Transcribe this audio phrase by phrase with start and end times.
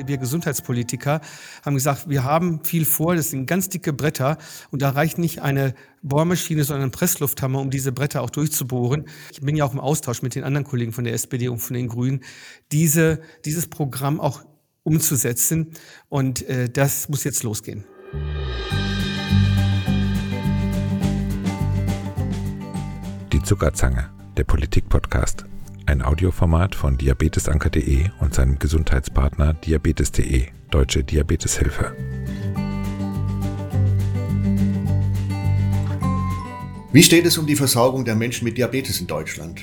[0.00, 1.20] gerade wir Gesundheitspolitiker,
[1.64, 4.38] haben gesagt, wir haben viel vor, das sind ganz dicke Bretter
[4.70, 9.06] und da reicht nicht eine Bohrmaschine, sondern ein Presslufthammer, um diese Bretter auch durchzubohren.
[9.32, 11.74] Ich bin ja auch im Austausch mit den anderen Kollegen von der SPD und von
[11.74, 12.20] den Grünen,
[12.72, 14.42] diese, dieses Programm auch
[14.82, 15.72] umzusetzen
[16.08, 17.84] und äh, das muss jetzt losgehen.
[23.32, 25.44] Die Zuckerzange, der Politik-Podcast.
[25.90, 31.96] Ein Audioformat von diabetesanker.de und seinem Gesundheitspartner diabetes.de, Deutsche Diabeteshilfe.
[36.92, 39.62] Wie steht es um die Versorgung der Menschen mit Diabetes in Deutschland?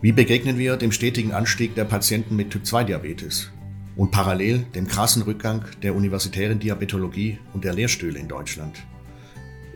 [0.00, 3.52] Wie begegnen wir dem stetigen Anstieg der Patienten mit Typ-2-Diabetes
[3.94, 8.84] und parallel dem krassen Rückgang der universitären Diabetologie und der Lehrstühle in Deutschland?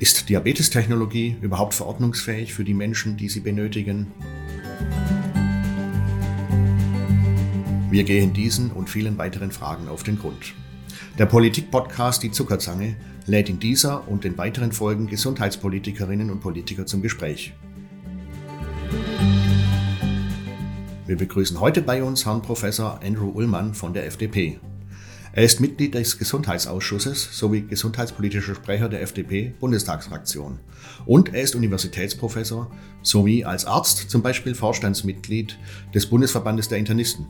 [0.00, 4.08] Ist Diabetestechnologie überhaupt verordnungsfähig für die Menschen, die sie benötigen?
[7.92, 10.54] Wir gehen diesen und vielen weiteren Fragen auf den Grund.
[11.18, 17.02] Der Politik-Podcast Die Zuckerzange lädt in dieser und den weiteren Folgen Gesundheitspolitikerinnen und Politiker zum
[17.02, 17.52] Gespräch.
[21.06, 24.58] Wir begrüßen heute bei uns Herrn Professor Andrew Ullmann von der FDP.
[25.34, 30.60] Er ist Mitglied des Gesundheitsausschusses sowie gesundheitspolitischer Sprecher der FDP-Bundestagsfraktion.
[31.04, 32.70] Und er ist Universitätsprofessor
[33.02, 35.58] sowie als Arzt zum Beispiel Vorstandsmitglied
[35.94, 37.26] des Bundesverbandes der Internisten.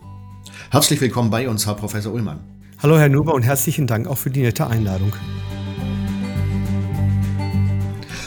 [0.71, 2.41] Herzlich willkommen bei uns, Herr Professor Ullmann.
[2.83, 5.13] Hallo, Herr Nuber, und herzlichen Dank auch für die nette Einladung.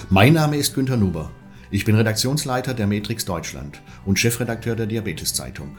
[0.10, 1.32] Mein Name ist Günter Nuber.
[1.72, 5.78] Ich bin Redaktionsleiter der Matrix Deutschland und Chefredakteur der Diabetes Zeitung.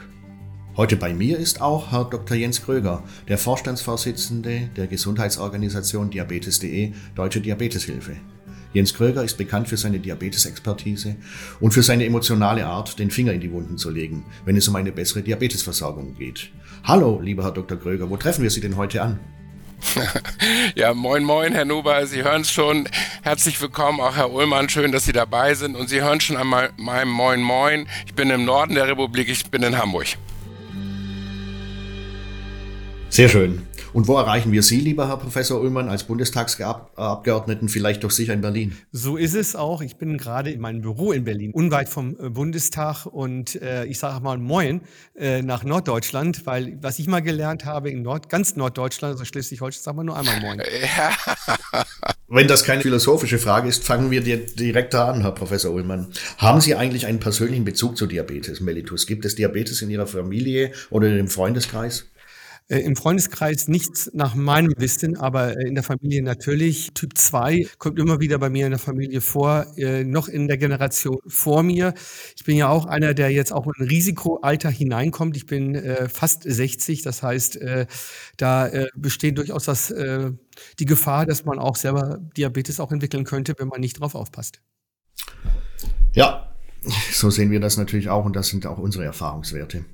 [0.75, 2.37] Heute bei mir ist auch Herr Dr.
[2.37, 8.17] Jens Kröger, der Vorstandsvorsitzende der Gesundheitsorganisation Diabetes.de Deutsche Diabeteshilfe.
[8.73, 11.15] Jens Kröger ist bekannt für seine Diabetesexpertise
[11.59, 14.75] und für seine emotionale Art, den Finger in die Wunden zu legen, wenn es um
[14.75, 16.49] eine bessere Diabetesversorgung geht.
[16.83, 17.77] Hallo, lieber Herr Dr.
[17.77, 19.19] Kröger, wo treffen wir Sie denn heute an?
[20.75, 22.05] ja, moin, moin, Herr Nuber.
[22.07, 22.89] Sie hören es schon.
[23.21, 24.69] Herzlich willkommen, auch Herr Ullmann.
[24.69, 25.75] Schön, dass Sie dabei sind.
[25.75, 27.87] Und Sie hören schon einmal meinem Moin, Moin.
[28.05, 29.29] Ich bin im Norden der Republik.
[29.29, 30.07] Ich bin in Hamburg.
[33.09, 33.67] Sehr schön.
[33.97, 38.41] Und wo erreichen wir Sie, lieber Herr Professor Ullmann, als Bundestagsabgeordneten, vielleicht doch sicher in
[38.41, 38.77] Berlin?
[38.91, 39.81] So ist es auch.
[39.81, 43.07] Ich bin gerade in meinem Büro in Berlin, unweit vom äh, Bundestag.
[43.07, 44.81] Und äh, ich sage mal Moin
[45.15, 49.83] äh, nach Norddeutschland, weil was ich mal gelernt habe, in Nord, ganz Norddeutschland, also Schleswig-Holstein,
[49.83, 50.59] sagen wir nur einmal Moin.
[50.59, 51.83] Ja.
[52.27, 56.09] Wenn das keine philosophische Frage ist, fangen wir direkt da an, Herr Professor Ullmann.
[56.37, 59.07] Haben Sie eigentlich einen persönlichen Bezug zu Diabetes, Mellitus?
[59.07, 62.05] Gibt es Diabetes in Ihrer Familie oder in Ihrem Freundeskreis?
[62.69, 66.91] Äh, Im Freundeskreis nichts nach meinem Wissen, aber äh, in der Familie natürlich.
[66.93, 70.57] Typ 2 kommt immer wieder bei mir in der Familie vor, äh, noch in der
[70.57, 71.93] Generation vor mir.
[72.35, 75.37] Ich bin ja auch einer, der jetzt auch in Risikoalter hineinkommt.
[75.37, 77.59] Ich bin fast 60, das heißt,
[78.37, 79.93] da besteht durchaus das,
[80.79, 84.61] die Gefahr, dass man auch selber Diabetes auch entwickeln könnte, wenn man nicht drauf aufpasst.
[86.13, 86.47] Ja,
[87.11, 89.85] so sehen wir das natürlich auch und das sind auch unsere Erfahrungswerte.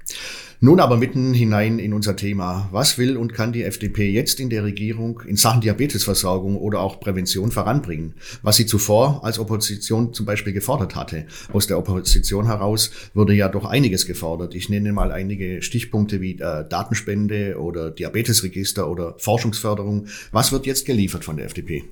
[0.63, 2.69] Nun aber mitten hinein in unser Thema.
[2.71, 7.01] Was will und kann die FDP jetzt in der Regierung in Sachen Diabetesversorgung oder auch
[7.01, 8.13] Prävention voranbringen?
[8.43, 11.25] Was sie zuvor als Opposition zum Beispiel gefordert hatte.
[11.51, 14.55] Aus der Opposition heraus wurde ja doch einiges gefordert.
[14.55, 20.07] Ich nenne mal einige Stichpunkte wie äh, Datenspende oder Diabetesregister oder Forschungsförderung.
[20.31, 21.83] Was wird jetzt geliefert von der FDP?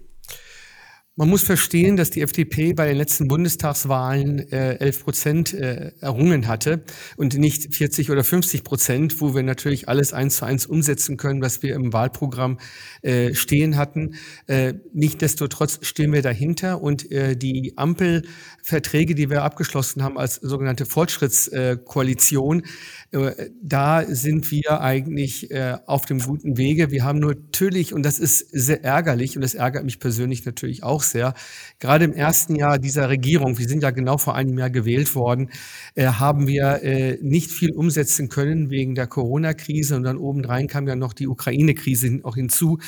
[1.18, 6.48] Man muss verstehen, dass die FDP bei den letzten Bundestagswahlen äh, 11 Prozent äh, errungen
[6.48, 6.86] hatte
[7.18, 11.42] und nicht 40 oder 50 Prozent, wo wir natürlich alles eins zu eins umsetzen können,
[11.42, 12.60] was wir im Wahlprogramm
[13.02, 14.16] äh, stehen hatten.
[14.48, 20.86] Äh, Nichtsdestotrotz stehen wir dahinter und äh, die Ampelverträge, die wir abgeschlossen haben als sogenannte
[20.86, 22.64] Fortschrittskoalition,
[23.62, 26.92] da sind wir eigentlich äh, auf dem guten Wege.
[26.92, 31.04] Wir haben natürlich, und das ist sehr ärgerlich, und das ärgert mich persönlich natürlich auch
[31.04, 31.34] sehr,
[31.80, 35.50] gerade im ersten Jahr dieser Regierung, wir sind ja genau vor einem Jahr gewählt worden,
[35.96, 40.88] äh, haben wir äh, nicht viel umsetzen können wegen der Corona-Krise und dann obendrein kam
[40.88, 42.80] ja noch die Ukraine-Krise auch hinzu.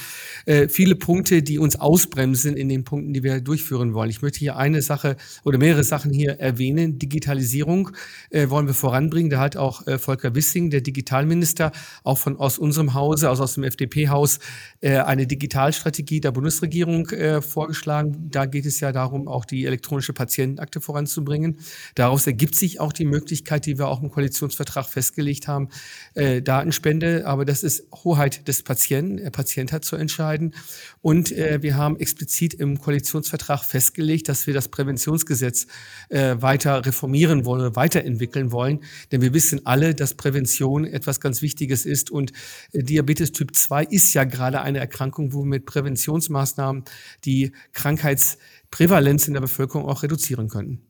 [0.46, 4.10] Äh, viele Punkte, die uns ausbremsen in den Punkten, die wir durchführen wollen.
[4.10, 6.98] Ich möchte hier eine Sache oder mehrere Sachen hier erwähnen.
[6.98, 7.92] Digitalisierung
[8.30, 9.30] äh, wollen wir voranbringen.
[9.30, 11.71] Da hat auch äh, Volker Wissing, der Digitalminister,
[12.04, 14.38] auch von aus unserem Hause, also aus dem FDP-Haus,
[14.81, 20.13] äh, eine Digitalstrategie der Bundesregierung äh, vorgeschlagen da geht es ja darum, auch die elektronische
[20.13, 21.57] Patientenakte voranzubringen.
[21.95, 25.69] Daraus ergibt sich auch die Möglichkeit, die wir auch im Koalitionsvertrag festgelegt haben,
[26.13, 27.25] äh, Datenspende.
[27.25, 29.18] Aber das ist Hoheit des Patienten.
[29.18, 30.54] Der Patient hat zu entscheiden.
[31.01, 35.68] Und wir haben explizit im Koalitionsvertrag festgelegt, dass wir das Präventionsgesetz
[36.10, 38.80] weiter reformieren wollen, weiterentwickeln wollen.
[39.12, 42.12] Denn wir wissen alle, dass Prävention etwas ganz Wichtiges ist.
[42.12, 42.32] Und
[42.74, 46.84] äh, Diabetes Typ 2 ist ja gerade eine Erkrankung, wo wir mit Präventionsmaßnahmen
[47.24, 50.82] die Krankheitsprävalenz in der Bevölkerung auch reduzieren können.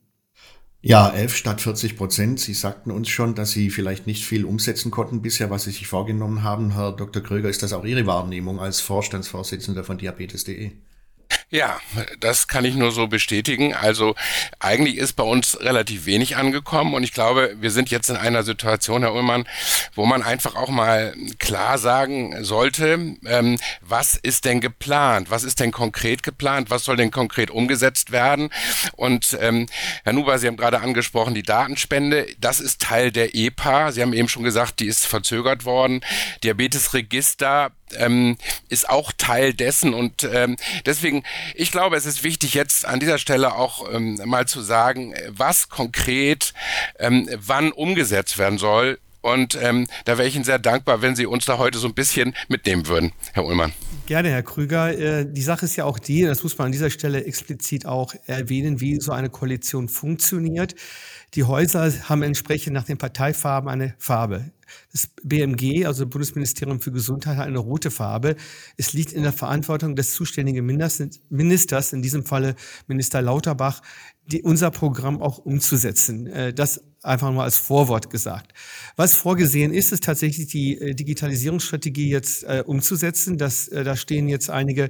[0.86, 2.42] Ja, 11 statt 40 Prozent.
[2.42, 5.88] Sie sagten uns schon, dass Sie vielleicht nicht viel umsetzen konnten bisher, was Sie sich
[5.88, 6.74] vorgenommen haben.
[6.74, 7.24] Herr Dr.
[7.24, 10.72] Kröger, ist das auch Ihre Wahrnehmung als Vorstandsvorsitzender von Diabetes.de?
[11.54, 11.80] Ja,
[12.20, 13.76] das kann ich nur so bestätigen.
[13.76, 14.16] Also
[14.58, 18.42] eigentlich ist bei uns relativ wenig angekommen und ich glaube, wir sind jetzt in einer
[18.42, 19.48] Situation, Herr Ullmann,
[19.94, 25.30] wo man einfach auch mal klar sagen sollte, ähm, was ist denn geplant?
[25.30, 26.72] Was ist denn konkret geplant?
[26.72, 28.50] Was soll denn konkret umgesetzt werden?
[28.94, 29.68] Und ähm,
[30.06, 33.92] Herr Nuber, Sie haben gerade angesprochen, die Datenspende, das ist Teil der EPA.
[33.92, 36.02] Sie haben eben schon gesagt, die ist verzögert worden.
[36.44, 38.38] Diabetesregister ähm,
[38.70, 40.56] ist auch Teil dessen und ähm,
[40.86, 41.24] deswegen,
[41.56, 45.70] ich glaube, es ist wichtig jetzt an dieser Stelle auch ähm, mal zu sagen, was
[45.70, 46.54] konkret
[47.00, 49.00] ähm, wann umgesetzt werden soll.
[49.22, 51.94] Und ähm, da wäre ich Ihnen sehr dankbar, wenn Sie uns da heute so ein
[51.94, 53.72] bisschen mitnehmen würden, Herr Ullmann.
[54.06, 54.98] Gerne, Herr Krüger.
[54.98, 58.14] Äh, die Sache ist ja auch die, das muss man an dieser Stelle explizit auch
[58.28, 60.76] erwähnen, wie so eine Koalition funktioniert.
[61.36, 64.52] Die Häuser haben entsprechend nach den Parteifarben eine Farbe.
[64.92, 68.36] Das BMG, also Bundesministerium für Gesundheit, hat eine rote Farbe.
[68.78, 72.56] Es liegt in der Verantwortung des zuständigen Ministers, in diesem Falle
[72.88, 73.82] Minister Lauterbach,
[74.26, 76.28] die, unser Programm auch umzusetzen.
[76.28, 78.54] Äh, das einfach mal als Vorwort gesagt.
[78.96, 83.38] Was vorgesehen ist, ist tatsächlich die äh, Digitalisierungsstrategie jetzt äh, umzusetzen.
[83.38, 84.90] Das, da stehen jetzt einige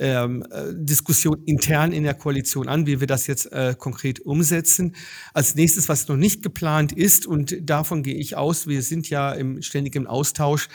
[0.00, 4.96] ähm, äh, Diskussionen intern in der Koalition an, wie wir das jetzt äh, konkret umsetzen.
[5.34, 9.32] Als nächstes, was noch nicht geplant ist, und davon gehe ich aus, wir sind ja
[9.32, 10.68] im ständigen Austausch,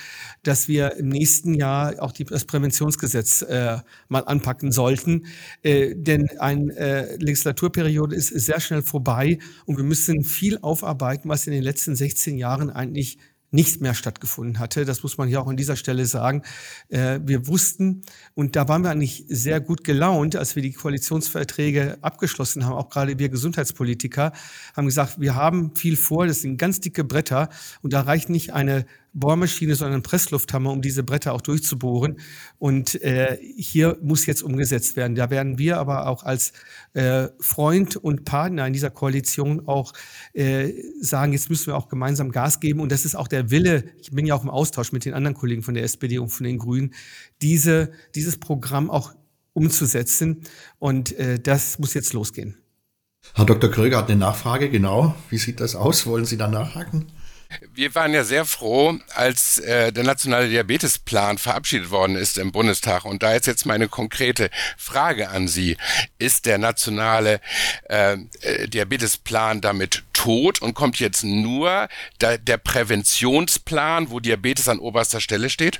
[0.43, 5.25] dass wir im nächsten Jahr auch die, das Präventionsgesetz äh, mal anpacken sollten.
[5.63, 11.29] Äh, denn eine äh, Legislaturperiode ist, sehr schnell vorbei und wir müssen viel auf aufarbeiten,
[11.29, 13.17] was in den letzten 16 Jahren eigentlich
[13.55, 14.85] nicht mehr stattgefunden hatte.
[14.85, 16.43] Das muss man hier auch an dieser Stelle sagen.
[16.89, 18.03] Äh, wir wussten,
[18.35, 22.89] und da waren wir eigentlich sehr gut gelaunt, als wir die Koalitionsverträge abgeschlossen haben, auch
[22.89, 24.33] gerade wir Gesundheitspolitiker,
[24.75, 27.49] haben gesagt, wir haben viel vor, das sind ganz dicke Bretter
[27.81, 28.85] und da reicht nicht eine
[29.15, 32.19] Bohrmaschine, sondern Presslufthammer, um diese Bretter auch durchzubohren.
[32.59, 35.15] Und äh, hier muss jetzt umgesetzt werden.
[35.15, 36.51] Da werden wir aber auch als
[36.93, 39.93] äh, Freund und Partner in dieser Koalition auch
[40.33, 42.81] äh, sagen, jetzt müssen wir auch gemeinsam Gas geben.
[42.81, 45.35] Und das ist auch der Wille, ich bin ja auch im Austausch mit den anderen
[45.35, 46.93] Kollegen von der SPD und von den Grünen,
[47.41, 49.13] diese, dieses Programm auch
[49.53, 50.41] umzusetzen.
[50.77, 52.57] Und äh, das muss jetzt losgehen.
[53.33, 53.71] Herr Dr.
[53.71, 55.15] Kröger hat eine Nachfrage, genau.
[55.29, 56.05] Wie sieht das aus?
[56.05, 57.07] Wollen Sie da nachhaken?
[57.73, 63.05] Wir waren ja sehr froh, als äh, der nationale Diabetesplan verabschiedet worden ist im Bundestag.
[63.05, 65.77] Und da ist jetzt meine konkrete Frage an Sie.
[66.17, 67.39] Ist der nationale
[67.89, 71.87] äh, äh Diabetesplan damit tot und kommt jetzt nur
[72.21, 75.79] der, der Präventionsplan, wo Diabetes an oberster Stelle steht?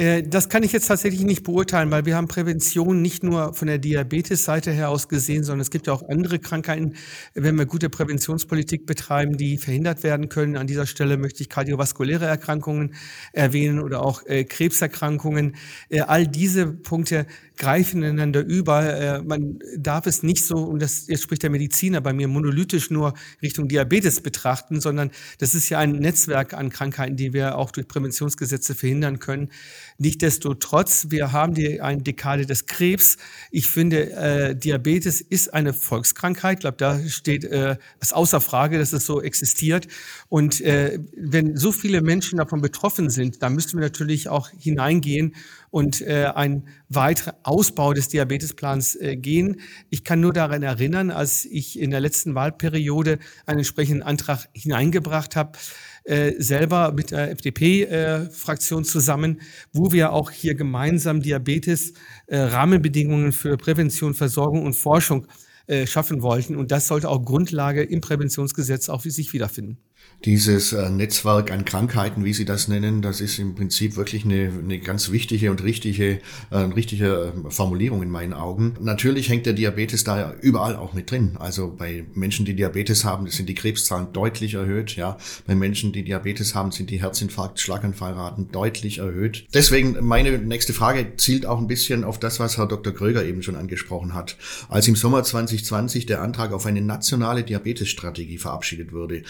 [0.00, 3.68] Äh, das kann ich jetzt tatsächlich nicht beurteilen, weil wir haben Prävention nicht nur von
[3.68, 6.94] der Diabetes-Seite her aus gesehen, sondern es gibt ja auch andere Krankheiten,
[7.34, 10.56] wenn wir gute Präventionspolitik betreiben, die verhindert werden können.
[10.56, 12.94] An dieser Stelle möchte ich kardiovaskuläre Erkrankungen
[13.34, 15.56] erwähnen oder auch äh, Krebserkrankungen.
[15.90, 17.26] Äh, all diese Punkte
[17.60, 18.82] greifen ineinander über.
[18.82, 22.90] Äh, man darf es nicht so, und das jetzt spricht der Mediziner bei mir, monolithisch
[22.90, 23.12] nur
[23.42, 27.86] Richtung Diabetes betrachten, sondern das ist ja ein Netzwerk an Krankheiten, die wir auch durch
[27.86, 29.50] Präventionsgesetze verhindern können.
[29.98, 33.18] Nichtsdestotrotz, wir haben die eine Dekade des Krebs.
[33.50, 36.54] Ich finde, äh, Diabetes ist eine Volkskrankheit.
[36.54, 39.86] Ich glaube, da steht äh, es außer Frage, dass es so existiert.
[40.30, 45.34] Und äh, wenn so viele Menschen davon betroffen sind, dann müssten wir natürlich auch hineingehen
[45.70, 49.60] und äh, ein weiterer Ausbau des Diabetesplans äh, gehen.
[49.88, 55.36] Ich kann nur daran erinnern, als ich in der letzten Wahlperiode einen entsprechenden Antrag hineingebracht
[55.36, 55.58] habe,
[56.04, 59.40] äh, selber mit der FDP-Fraktion äh, zusammen,
[59.72, 61.92] wo wir auch hier gemeinsam Diabetes,
[62.26, 65.26] äh, Rahmenbedingungen für Prävention, Versorgung und Forschung
[65.66, 66.56] äh, schaffen wollten.
[66.56, 69.78] Und das sollte auch Grundlage im Präventionsgesetz auch für sich wiederfinden.
[70.26, 74.52] Dieses äh, Netzwerk an Krankheiten, wie Sie das nennen, das ist im Prinzip wirklich eine,
[74.62, 76.18] eine ganz wichtige und richtige,
[76.50, 78.74] äh, richtige äh, Formulierung in meinen Augen.
[78.80, 81.36] Natürlich hängt der Diabetes da überall auch mit drin.
[81.38, 84.94] Also bei Menschen, die Diabetes haben, sind die Krebszahlen deutlich erhöht.
[84.94, 89.46] Ja, bei Menschen, die Diabetes haben, sind die Herzinfarkt, Schlaganfallraten deutlich erhöht.
[89.54, 92.92] Deswegen meine nächste Frage zielt auch ein bisschen auf das, was Herr Dr.
[92.92, 94.36] Kröger eben schon angesprochen hat.
[94.68, 99.22] Als im Sommer 2020 der Antrag auf eine nationale Diabetesstrategie verabschiedet wurde,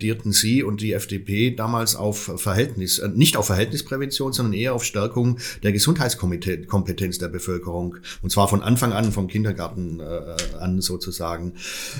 [0.00, 4.82] plädierten Sie und die FDP damals auf Verhältnis, äh, nicht auf Verhältnisprävention, sondern eher auf
[4.82, 7.98] Stärkung der Gesundheitskompetenz der Bevölkerung.
[8.22, 11.52] Und zwar von Anfang an, vom Kindergarten äh, an sozusagen.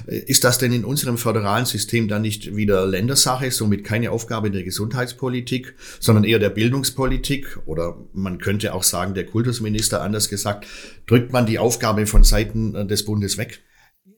[0.07, 4.62] Ist das denn in unserem föderalen System dann nicht wieder Ländersache, somit keine Aufgabe der
[4.62, 7.59] Gesundheitspolitik, sondern eher der Bildungspolitik?
[7.66, 10.66] Oder man könnte auch sagen, der Kultusminister, anders gesagt,
[11.07, 13.61] drückt man die Aufgabe von Seiten äh, des Bundes weg?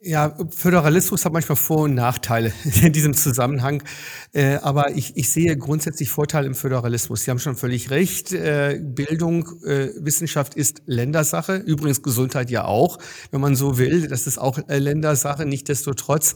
[0.05, 3.85] Ja, Föderalismus hat manchmal Vor- und Nachteile in diesem Zusammenhang.
[4.33, 7.23] Äh, aber ich, ich sehe grundsätzlich Vorteile im Föderalismus.
[7.23, 8.33] Sie haben schon völlig recht.
[8.33, 11.55] Äh, Bildung, äh, Wissenschaft ist Ländersache.
[11.55, 12.99] Übrigens Gesundheit ja auch,
[13.31, 14.09] wenn man so will.
[14.09, 15.47] Das ist auch äh, Ländersache.
[15.47, 16.35] Nichtsdestotrotz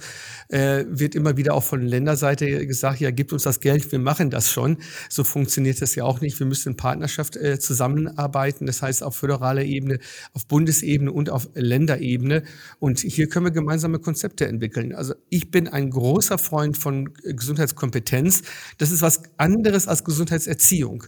[0.49, 4.31] äh, wird immer wieder auch von Länderseite gesagt, ja, gibt uns das Geld, wir machen
[4.31, 4.77] das schon.
[5.09, 6.39] So funktioniert das ja auch nicht.
[6.39, 8.67] Wir müssen in Partnerschaft äh, zusammenarbeiten.
[8.67, 9.99] Das heißt auf föderaler Ebene,
[10.35, 12.45] auf Bundesebene und auf Länderebene.
[12.79, 14.95] Und hier können wir gemeinsame Konzepte entwickeln.
[14.95, 18.43] Also ich bin ein großer Freund von Gesundheitskompetenz.
[18.79, 21.05] Das ist was anderes als Gesundheitserziehung.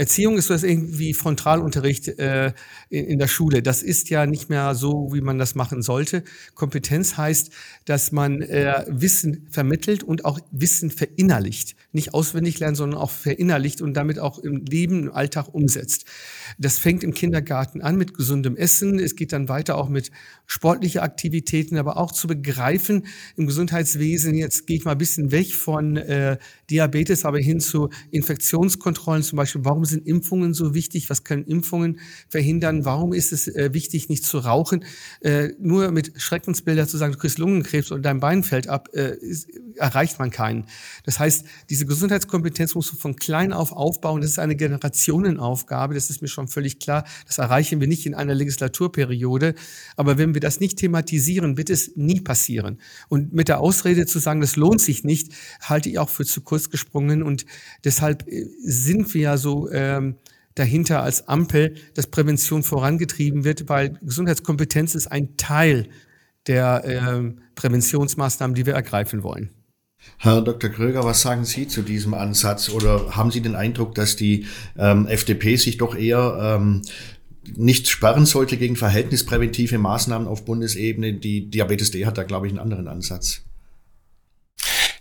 [0.00, 2.54] Erziehung ist so irgendwie Frontalunterricht äh,
[2.88, 3.62] in, in, der Schule.
[3.62, 6.24] Das ist ja nicht mehr so, wie man das machen sollte.
[6.54, 7.50] Kompetenz heißt,
[7.84, 11.76] dass man äh, Wissen vermittelt und auch Wissen verinnerlicht.
[11.92, 16.06] Nicht auswendig lernen, sondern auch verinnerlicht und damit auch im Leben, im Alltag umsetzt.
[16.56, 18.98] Das fängt im Kindergarten an mit gesundem Essen.
[18.98, 20.10] Es geht dann weiter auch mit
[20.46, 24.34] sportlichen Aktivitäten, aber auch zu begreifen im Gesundheitswesen.
[24.34, 26.38] Jetzt gehe ich mal ein bisschen weg von äh,
[26.70, 29.62] Diabetes, aber hin zu Infektionskontrollen zum Beispiel.
[29.62, 31.10] Warum sind Impfungen so wichtig?
[31.10, 32.84] Was können Impfungen verhindern?
[32.84, 34.84] Warum ist es äh, wichtig, nicht zu rauchen?
[35.20, 39.16] Äh, nur mit Schreckensbilder zu sagen, du kriegst Lungenkrebs und dein Bein fällt ab, äh,
[39.16, 40.66] ist, erreicht man keinen.
[41.04, 44.20] Das heißt, diese Gesundheitskompetenz musst du von klein auf aufbauen.
[44.20, 45.94] Das ist eine Generationenaufgabe.
[45.94, 47.04] Das ist mir schon völlig klar.
[47.26, 49.54] Das erreichen wir nicht in einer Legislaturperiode.
[49.96, 52.78] Aber wenn wir das nicht thematisieren, wird es nie passieren.
[53.08, 55.32] Und mit der Ausrede zu sagen, das lohnt sich nicht,
[55.62, 57.22] halte ich auch für zu kurz gesprungen.
[57.22, 57.46] Und
[57.84, 60.16] deshalb äh, sind wir ja so ähm,
[60.54, 65.88] dahinter als Ampel, dass Prävention vorangetrieben wird, weil Gesundheitskompetenz ist ein Teil
[66.46, 69.50] der äh, Präventionsmaßnahmen, die wir ergreifen wollen.
[70.16, 70.70] Herr Dr.
[70.70, 72.70] Kröger, was sagen Sie zu diesem Ansatz?
[72.70, 74.46] Oder haben Sie den Eindruck, dass die
[74.78, 76.82] ähm, FDP sich doch eher ähm,
[77.54, 81.14] nicht sperren sollte gegen verhältnispräventive Maßnahmen auf Bundesebene?
[81.14, 83.42] Die Diabetes D hat da, glaube ich, einen anderen Ansatz.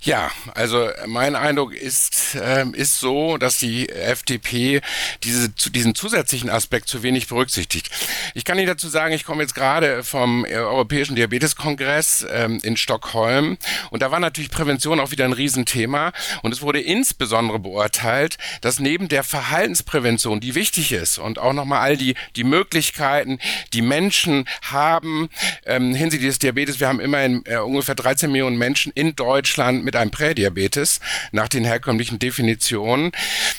[0.01, 4.79] Ja, also mein Eindruck ist, äh, ist so, dass die FDP
[5.25, 7.89] diese, diesen zusätzlichen Aspekt zu wenig berücksichtigt.
[8.33, 13.57] Ich kann Ihnen dazu sagen, ich komme jetzt gerade vom Europäischen Diabeteskongress ähm, in Stockholm
[13.89, 16.13] und da war natürlich Prävention auch wieder ein Riesenthema
[16.43, 21.81] und es wurde insbesondere beurteilt, dass neben der Verhaltensprävention, die wichtig ist und auch nochmal
[21.81, 23.37] all die, die Möglichkeiten,
[23.73, 25.27] die Menschen haben
[25.65, 29.95] ähm, hinsichtlich des Diabetes, wir haben immerhin äh, ungefähr 13 Millionen Menschen in Deutschland mit
[29.99, 30.99] einem Prädiabetes
[31.31, 33.11] nach den herkömmlichen Definitionen,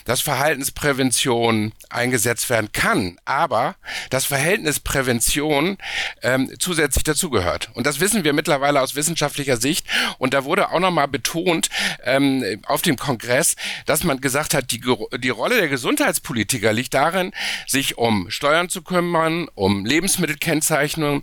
[0.04, 3.76] dass Verhaltensprävention eingesetzt werden kann, aber
[4.10, 5.78] das Verhältnis Prävention
[6.22, 7.70] ähm, zusätzlich dazugehört.
[7.74, 9.86] Und das wissen wir mittlerweile aus wissenschaftlicher Sicht.
[10.18, 11.68] Und da wurde auch nochmal betont
[12.04, 13.56] ähm, auf dem Kongress,
[13.86, 14.80] dass man gesagt hat, die,
[15.18, 17.32] die Rolle der Gesundheitspolitiker liegt darin,
[17.66, 21.22] sich um Steuern zu kümmern, um Lebensmittelkennzeichnung,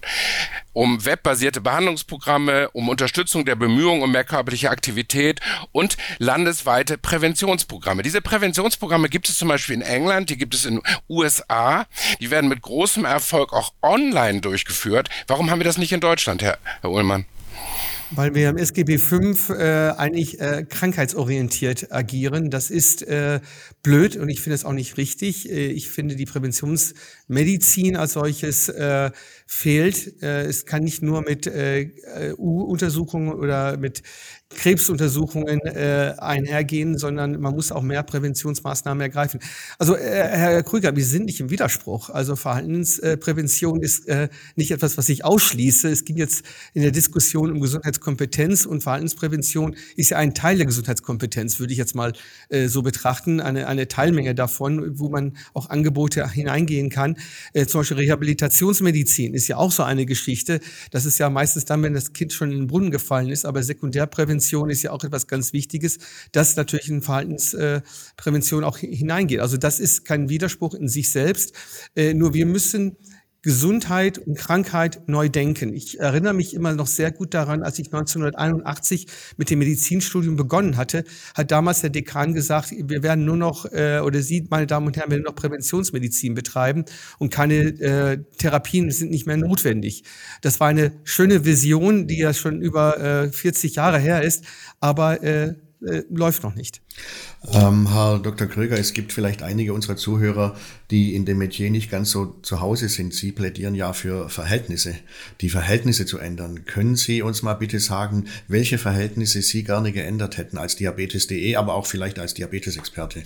[0.78, 5.40] um webbasierte Behandlungsprogramme, um Unterstützung der Bemühungen um mehr körperliche Aktivität
[5.72, 8.04] und landesweite Präventionsprogramme.
[8.04, 11.88] Diese Präventionsprogramme gibt es zum Beispiel in England, die gibt es in USA,
[12.22, 15.10] die werden mit großem Erfolg auch online durchgeführt.
[15.26, 17.26] Warum haben wir das nicht in Deutschland, Herr, Herr Ullmann?
[18.12, 22.50] Weil wir im SGB V äh, eigentlich äh, krankheitsorientiert agieren.
[22.50, 23.42] Das ist äh,
[23.84, 25.50] blöd und ich finde es auch nicht richtig.
[25.50, 29.12] Äh, ich finde die Präventionsmedizin als solches äh,
[29.46, 30.22] fehlt.
[30.22, 31.90] Äh, es kann nicht nur mit äh,
[32.38, 34.04] U-Untersuchungen oder mit
[34.50, 39.40] Krebsuntersuchungen äh, einhergehen, sondern man muss auch mehr Präventionsmaßnahmen ergreifen.
[39.78, 42.10] Also äh, Herr Krüger, wir sind nicht im Widerspruch.
[42.10, 45.90] Also Verhaltensprävention ist äh, nicht etwas, was ich ausschließe.
[45.90, 50.58] Es ging jetzt in der Diskussion um Gesundheits Gesundheitskompetenz und Verhaltensprävention ist ja ein Teil
[50.58, 52.14] der Gesundheitskompetenz, würde ich jetzt mal
[52.50, 57.18] äh, so betrachten, eine, eine Teilmenge davon, wo man auch Angebote hineingehen kann.
[57.54, 60.60] Äh, zum Beispiel Rehabilitationsmedizin ist ja auch so eine Geschichte.
[60.92, 63.64] Das ist ja meistens dann, wenn das Kind schon in den Brunnen gefallen ist, aber
[63.64, 64.37] Sekundärprävention
[64.70, 65.98] ist ja auch etwas ganz Wichtiges,
[66.32, 69.40] das natürlich in Verhaltensprävention auch hineingeht.
[69.40, 71.54] Also das ist kein Widerspruch in sich selbst.
[71.96, 72.98] Äh, nur wir müssen
[73.42, 75.74] Gesundheit und Krankheit neu denken.
[75.74, 80.76] Ich erinnere mich immer noch sehr gut daran, als ich 1981 mit dem Medizinstudium begonnen
[80.76, 81.04] hatte,
[81.36, 84.98] hat damals der Dekan gesagt, wir werden nur noch, äh, oder Sie, meine Damen und
[84.98, 86.86] Herren, werden noch Präventionsmedizin betreiben
[87.20, 90.04] und keine äh, Therapien sind nicht mehr notwendig.
[90.42, 94.44] Das war eine schöne Vision, die ja schon über äh, 40 Jahre her ist,
[94.80, 96.82] aber äh, äh, läuft noch nicht.
[97.52, 98.48] Ähm, Herr Dr.
[98.48, 100.56] Kröger, es gibt vielleicht einige unserer Zuhörer,
[100.90, 103.14] die in dem Metier nicht ganz so zu Hause sind.
[103.14, 104.96] Sie plädieren ja für Verhältnisse,
[105.42, 106.66] die Verhältnisse zu ändern.
[106.66, 111.76] Können Sie uns mal bitte sagen, welche Verhältnisse Sie gerne geändert hätten als Diabetes.de, aber
[111.76, 113.24] auch vielleicht als Diabetesexperte?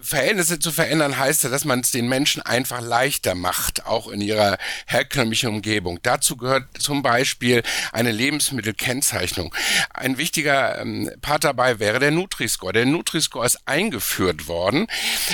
[0.00, 4.20] Verhältnisse zu verändern heißt ja, dass man es den Menschen einfach leichter macht, auch in
[4.20, 5.98] ihrer herkömmlichen Umgebung.
[6.02, 9.54] Dazu gehört zum Beispiel eine Lebensmittelkennzeichnung.
[9.92, 12.72] Ein wichtiger ähm, Part dabei wäre der Nutri-Score.
[12.72, 14.86] Der Nutri-Score ist eingeführt worden.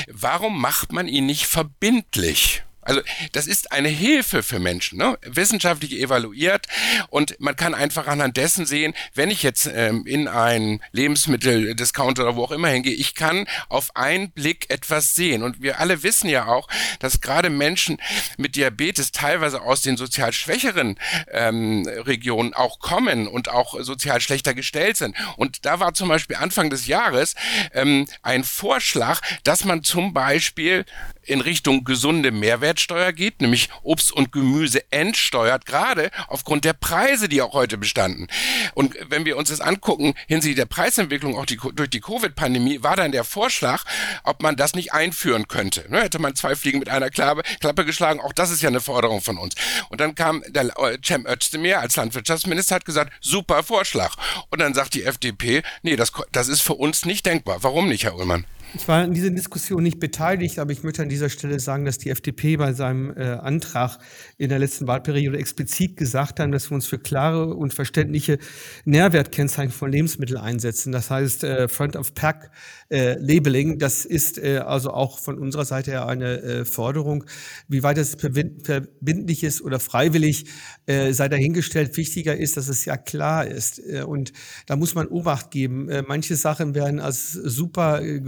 [0.09, 2.64] Warum macht man ihn nicht verbindlich?
[2.85, 3.01] Also
[3.33, 5.19] das ist eine Hilfe für Menschen, ne?
[5.23, 6.67] wissenschaftlich evaluiert
[7.09, 12.37] und man kann einfach anhand dessen sehen, wenn ich jetzt ähm, in einen Lebensmitteldiscounter oder
[12.37, 15.43] wo auch immer hingehe, ich kann auf einen Blick etwas sehen.
[15.43, 17.99] Und wir alle wissen ja auch, dass gerade Menschen
[18.37, 20.99] mit Diabetes teilweise aus den sozial schwächeren
[21.31, 25.17] ähm, Regionen auch kommen und auch sozial schlechter gestellt sind.
[25.37, 27.35] Und da war zum Beispiel Anfang des Jahres
[27.73, 30.85] ähm, ein Vorschlag, dass man zum Beispiel
[31.27, 37.43] in Richtung gesunde Mehrwertsteuer geht, nämlich Obst und Gemüse entsteuert, gerade aufgrund der Preise, die
[37.43, 38.29] auch heute bestanden.
[38.75, 42.97] Und wenn wir uns das angucken, hinsichtlich der Preisentwicklung auch die, durch die Covid-Pandemie, war
[42.97, 43.85] dann der Vorschlag,
[44.25, 45.85] ob man das nicht einführen könnte.
[45.89, 48.81] Ne, hätte man zwei Fliegen mit einer Klappe, Klappe geschlagen, auch das ist ja eine
[48.81, 49.55] Forderung von uns.
[49.89, 54.15] Und dann kam der äh, Cem Özdemir als Landwirtschaftsminister, hat gesagt, super Vorschlag.
[54.51, 57.63] Und dann sagt die FDP, nee, das, das ist für uns nicht denkbar.
[57.63, 58.47] Warum nicht, Herr Ullmann?
[58.77, 61.99] Ich war in dieser Diskussion nicht beteiligt, aber ich möchte an dieser Stelle sagen, dass
[61.99, 63.99] die FDP bei seinem äh, Antrag
[64.37, 68.39] in der letzten Wahlperiode explizit gesagt haben, dass wir uns für klare und verständliche
[68.85, 70.91] Nährwertkennzeichen von Lebensmitteln einsetzen.
[70.91, 72.51] Das heißt, äh, Front of Pack
[72.91, 77.25] äh, Labeling, das ist äh, also auch von unserer Seite her eine äh, Forderung.
[77.69, 80.47] Wie weit das verbindlich ist oder freiwillig,
[80.87, 81.97] äh, sei dahingestellt.
[81.97, 83.81] Wichtiger ist, dass es ja klar ist.
[84.07, 84.33] Und
[84.67, 85.89] da muss man Obacht geben.
[86.09, 88.21] Manche Sachen werden als super äh,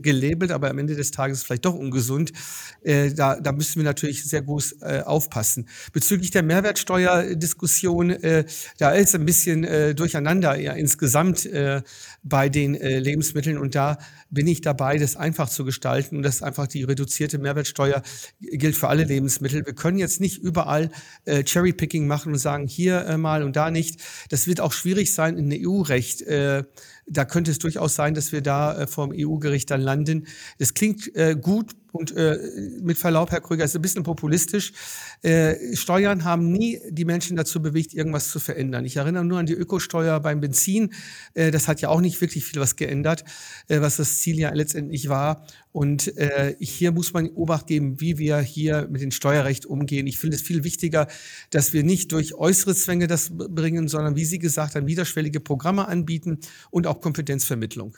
[0.00, 2.32] gelabelt, aber am Ende des Tages vielleicht doch ungesund.
[2.82, 5.68] Äh, da, da müssen wir natürlich sehr groß äh, aufpassen.
[5.92, 8.44] Bezüglich der Mehrwertsteuerdiskussion, äh,
[8.78, 11.82] da ist ein bisschen äh, durcheinander ja, insgesamt äh,
[12.22, 13.98] bei den äh, Lebensmitteln und da
[14.30, 18.02] bin ich dabei, das einfach zu gestalten und das einfach die reduzierte Mehrwertsteuer
[18.40, 19.64] gilt für alle Lebensmittel.
[19.66, 20.90] Wir können jetzt nicht überall
[21.26, 24.00] äh, Cherrypicking machen und sagen, hier äh, mal und da nicht.
[24.30, 26.22] Das wird auch schwierig sein in EU-Recht.
[26.22, 26.64] Äh,
[27.06, 30.26] da könnte es durchaus sein, dass wir da äh, vom EU-Gericht dann landen.
[30.58, 32.38] Das klingt äh, gut und äh,
[32.80, 34.72] mit Verlaub, Herr Krüger, ist ein bisschen populistisch.
[35.22, 38.84] Äh, Steuern haben nie die Menschen dazu bewegt, irgendwas zu verändern.
[38.84, 40.92] Ich erinnere nur an die Ökosteuer beim Benzin.
[41.34, 43.24] Äh, das hat ja auch nicht wirklich viel was geändert,
[43.68, 45.46] äh, was das Ziel ja letztendlich war.
[45.70, 50.06] Und äh, hier muss man Obacht geben, wie wir hier mit dem Steuerrecht umgehen.
[50.06, 51.08] Ich finde es viel wichtiger,
[51.50, 55.88] dass wir nicht durch äußere Zwänge das bringen, sondern wie Sie gesagt haben, niederschwellige Programme
[55.88, 56.38] anbieten
[56.70, 57.96] und auch Kompetenzvermittlung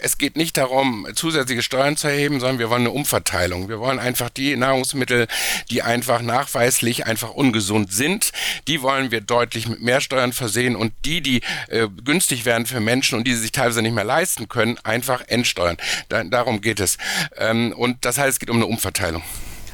[0.00, 3.68] es geht nicht darum, zusätzliche Steuern zu erheben, sondern wir wollen eine Umverteilung.
[3.68, 5.26] Wir wollen einfach die Nahrungsmittel,
[5.70, 8.32] die einfach nachweislich einfach ungesund sind,
[8.68, 12.80] die wollen wir deutlich mit mehr Steuern versehen und die, die äh, günstig werden für
[12.80, 15.76] Menschen und die sie sich teilweise nicht mehr leisten können, einfach entsteuern.
[16.08, 16.98] Da, darum geht es.
[17.36, 19.22] Ähm, und das heißt, es geht um eine Umverteilung.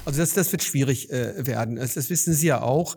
[0.04, 1.76] Also das, das wird schwierig äh, werden.
[1.76, 2.96] Das, das wissen Sie ja auch.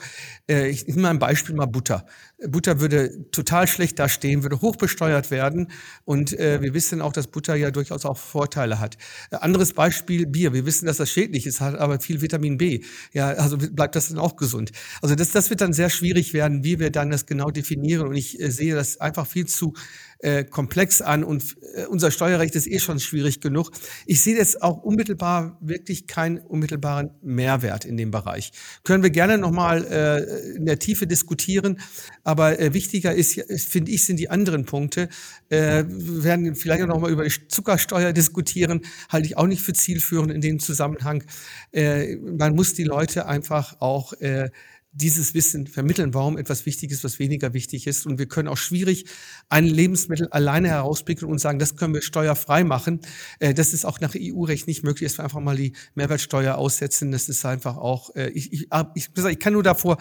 [0.50, 2.06] Äh, ich nehme mal ein Beispiel mal Butter.
[2.48, 5.72] Butter würde total schlecht dastehen, würde hochbesteuert werden.
[6.04, 8.98] Und äh, wir wissen auch, dass Butter ja durchaus auch Vorteile hat.
[9.32, 10.54] Äh, anderes Beispiel Bier.
[10.54, 12.84] Wir wissen, dass das schädlich ist, hat aber viel Vitamin B.
[13.14, 14.72] Ja, also bleibt das dann auch gesund.
[15.02, 18.08] Also das, das wird dann sehr schwierig werden, wie wir dann das genau definieren.
[18.08, 19.74] Und ich äh, sehe das einfach viel zu
[20.20, 23.72] äh, komplex an und äh, unser Steuerrecht ist eh schon schwierig genug.
[24.06, 28.52] Ich sehe jetzt auch unmittelbar wirklich keinen unmittelbaren Mehrwert in dem Bereich.
[28.84, 31.80] Können wir gerne nochmal äh, in der Tiefe diskutieren,
[32.24, 35.10] aber äh, wichtiger ist, finde ich, sind die anderen Punkte.
[35.50, 39.74] Äh, wir werden vielleicht auch nochmal über die Zuckersteuer diskutieren, halte ich auch nicht für
[39.74, 41.24] zielführend in dem Zusammenhang.
[41.72, 44.50] Äh, man muss die Leute einfach auch äh,
[44.96, 48.06] dieses Wissen vermitteln, warum etwas wichtig ist, was weniger wichtig ist.
[48.06, 49.06] Und wir können auch schwierig
[49.50, 53.02] ein Lebensmittel alleine herauspicken und sagen, das können wir steuerfrei machen.
[53.40, 57.12] Äh, das ist auch nach EU-Recht nicht möglich, dass wir einfach mal die Mehrwertsteuer aussetzen.
[57.12, 59.98] Das ist einfach auch, äh, ich, ich, ich, ich kann nur davor,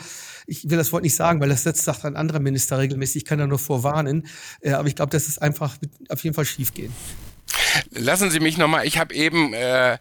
[0.46, 3.24] ich will das Wort nicht sagen, weil das setzt sagt ein anderer Minister regelmäßig, ich
[3.24, 4.26] kann da nur vorwarnen.
[4.61, 5.76] Äh, aber ich glaube, das ist einfach
[6.09, 6.92] auf jeden Fall schiefgehen.
[7.91, 9.99] Lassen Sie mich nochmal, ich habe eben äh,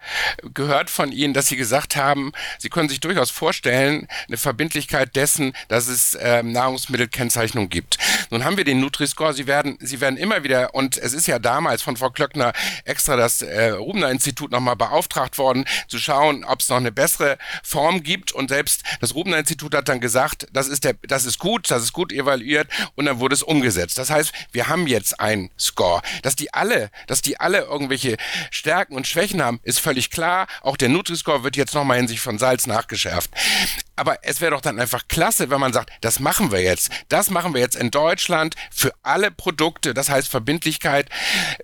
[0.54, 5.54] gehört von Ihnen, dass Sie gesagt haben, Sie können sich durchaus vorstellen, eine Verbindlichkeit dessen,
[5.68, 7.98] dass es äh, Nahrungsmittelkennzeichnung gibt.
[8.30, 11.40] Nun haben wir den Nutri-Score, Sie werden, Sie werden immer wieder, und es ist ja
[11.40, 12.54] damals von Frau Klöckner
[12.86, 18.04] extra das äh, Rubner-Institut nochmal beauftragt worden, zu schauen, ob es noch eine bessere Form
[18.04, 18.32] gibt.
[18.32, 21.94] Und selbst das Rubner-Institut hat dann gesagt, das ist, der, das ist gut, das ist
[21.94, 23.98] gut evaluiert und dann wurde es umgesetzt.
[23.98, 28.18] Das heißt, wir haben jetzt einen Score, dass die alle, dass die alle irgendwelche
[28.52, 30.48] Stärken und Schwächen haben, ist völlig klar.
[30.62, 33.32] Auch der Nutri-Score wird jetzt nochmal in sich von Salz nachgeschärft.
[33.96, 36.90] Aber es wäre doch dann einfach klasse, wenn man sagt, das machen wir jetzt.
[37.10, 39.94] Das machen wir jetzt in Deutschland für alle Produkte.
[39.94, 41.10] Das heißt Verbindlichkeit.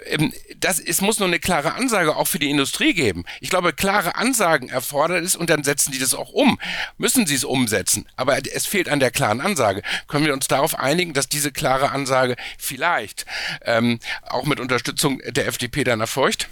[0.06, 3.26] Ähm, das, es muss nur eine klare Ansage auch für die Industrie geben.
[3.42, 6.60] Ich glaube, klare Ansagen erfordert es und dann setzen die das auch um.
[6.98, 8.06] Müssen sie es umsetzen.
[8.16, 9.82] Aber es fehlt an der klaren Ansage.
[10.08, 13.26] Können wir uns darauf einigen, dass diese klare Ansage vielleicht
[13.66, 16.50] ähm, auch mit Unterstützung der FDP dann erfolgt?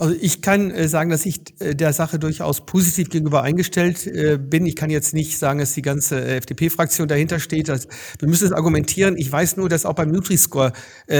[0.00, 4.38] Also ich kann äh, sagen, dass ich äh, der Sache durchaus positiv gegenüber eingestellt äh,
[4.38, 4.64] bin.
[4.64, 7.68] Ich kann jetzt nicht sagen, dass die ganze FDP-Fraktion dahinter steht.
[7.68, 9.18] Wir müssen es argumentieren.
[9.18, 10.72] Ich weiß nur, dass auch beim Nutri-Score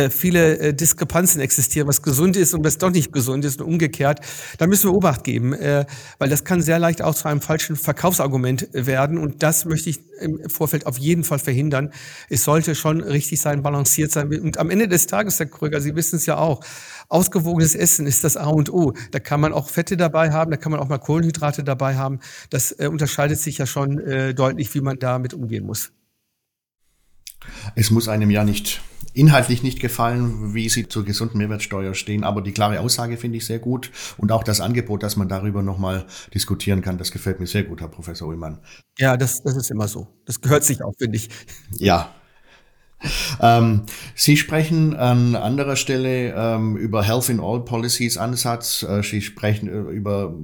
[0.08, 4.20] viele Diskrepanzen existieren, was gesund ist und was doch nicht gesund ist und umgekehrt.
[4.58, 8.68] Da müssen wir Obacht geben, weil das kann sehr leicht auch zu einem falschen Verkaufsargument
[8.72, 9.18] werden.
[9.18, 11.92] Und das möchte ich im Vorfeld auf jeden Fall verhindern.
[12.28, 14.28] Es sollte schon richtig sein, balanciert sein.
[14.40, 16.60] Und am Ende des Tages, Herr Krüger, Sie wissen es ja auch,
[17.10, 18.94] ausgewogenes Essen ist das A und O.
[19.10, 22.20] Da kann man auch Fette dabei haben, da kann man auch mal Kohlenhydrate dabei haben.
[22.48, 25.92] Das äh, unterscheidet sich ja schon äh, deutlich, wie man damit umgehen muss.
[27.74, 28.80] Es muss einem ja nicht
[29.12, 33.46] inhaltlich nicht gefallen, wie Sie zur gesunden Mehrwertsteuer stehen, aber die klare Aussage finde ich
[33.46, 37.46] sehr gut und auch das Angebot, dass man darüber nochmal diskutieren kann, das gefällt mir
[37.46, 38.58] sehr gut, Herr Professor Ullmann.
[38.98, 40.06] Ja, das, das ist immer so.
[40.26, 41.30] Das gehört sich auch, finde ich.
[41.72, 42.14] Ja,
[43.40, 43.82] ähm,
[44.14, 48.82] Sie sprechen an anderer Stelle ähm, über Health in All Policies Ansatz.
[48.82, 50.34] Äh, Sie sprechen äh, über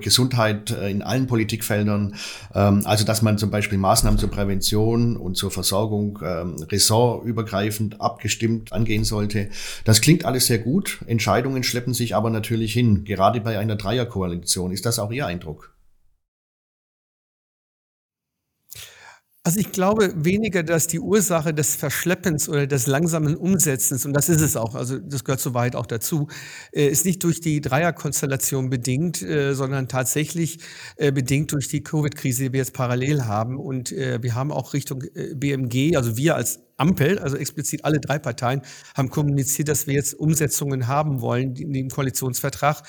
[0.00, 2.14] Gesundheit äh, in allen Politikfeldern.
[2.54, 8.72] Ähm, also, dass man zum Beispiel Maßnahmen zur Prävention und zur Versorgung ähm, ressortübergreifend abgestimmt
[8.72, 9.48] angehen sollte.
[9.84, 11.00] Das klingt alles sehr gut.
[11.06, 14.72] Entscheidungen schleppen sich aber natürlich hin, gerade bei einer Dreierkoalition.
[14.72, 15.72] Ist das auch Ihr Eindruck?
[19.44, 24.28] Also ich glaube weniger, dass die Ursache des Verschleppens oder des langsamen Umsetzens, und das
[24.28, 26.28] ist es auch, also das gehört soweit auch dazu,
[26.70, 30.60] äh, ist nicht durch die Dreierkonstellation bedingt, äh, sondern tatsächlich
[30.96, 33.58] äh, bedingt durch die Covid-Krise, die wir jetzt parallel haben.
[33.58, 35.02] Und wir haben auch Richtung
[35.34, 38.62] BMG, also wir als Ampel, also explizit alle drei Parteien,
[38.96, 42.82] haben kommuniziert, dass wir jetzt Umsetzungen haben wollen in dem Koalitionsvertrag.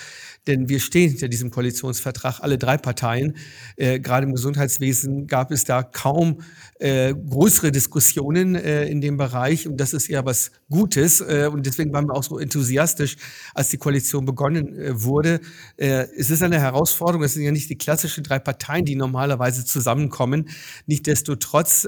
[0.48, 3.38] Denn wir stehen hinter diesem Koalitionsvertrag, alle drei Parteien.
[3.78, 6.42] Äh, gerade im Gesundheitswesen gab es da kaum
[6.80, 9.68] äh, größere Diskussionen äh, in dem Bereich.
[9.68, 11.22] Und das ist eher was Gutes.
[11.22, 13.16] Äh, und deswegen waren wir auch so enthusiastisch,
[13.54, 15.40] als die Koalition begonnen äh, wurde.
[15.78, 17.24] Äh, es ist eine Herausforderung.
[17.24, 20.50] Es sind ja nicht die klassischen drei Parteien, die normalerweise zusammenkommen.
[20.88, 21.88] Nichtsdestotrotz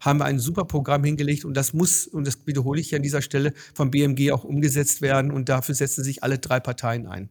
[0.00, 1.31] haben wir ein super Programm hingelegt.
[1.44, 5.02] Und das muss, und das wiederhole ich hier an dieser Stelle, vom BMG auch umgesetzt
[5.02, 5.30] werden.
[5.30, 7.30] Und dafür setzen sich alle drei Parteien ein.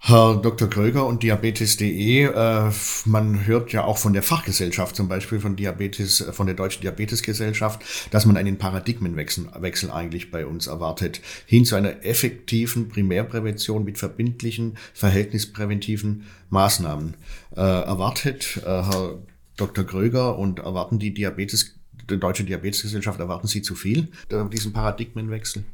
[0.00, 0.70] Herr Dr.
[0.70, 2.70] Kröger und Diabetes.de, äh,
[3.04, 6.82] man hört ja auch von der Fachgesellschaft, zum Beispiel von Diabetes, äh, von der Deutschen
[6.82, 13.84] Diabetesgesellschaft, dass man einen Paradigmenwechsel Wechsel eigentlich bei uns erwartet, hin zu einer effektiven Primärprävention
[13.84, 17.14] mit verbindlichen, verhältnispräventiven Maßnahmen.
[17.56, 19.18] Äh, erwartet äh, Herr
[19.56, 19.84] Dr.
[19.84, 21.77] Kröger und erwarten die Diabetes,
[22.10, 25.64] die Deutsche Diabetesgesellschaft, erwarten Sie zu viel, äh, diesen Paradigmenwechsel?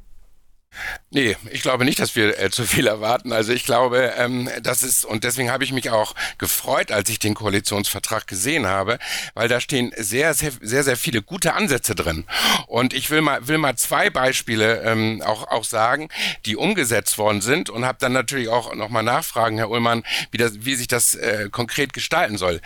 [1.10, 3.32] Nee, ich glaube nicht, dass wir äh, zu viel erwarten.
[3.32, 7.18] Also ich glaube, ähm, das ist, und deswegen habe ich mich auch gefreut, als ich
[7.18, 8.98] den Koalitionsvertrag gesehen habe,
[9.34, 12.26] weil da stehen sehr, sehr, sehr, sehr viele gute Ansätze drin.
[12.66, 16.08] Und ich will mal, will mal zwei Beispiele ähm, auch, auch sagen,
[16.46, 20.64] die umgesetzt worden sind und habe dann natürlich auch nochmal nachfragen, Herr Ullmann, wie, das,
[20.64, 22.60] wie sich das äh, konkret gestalten soll.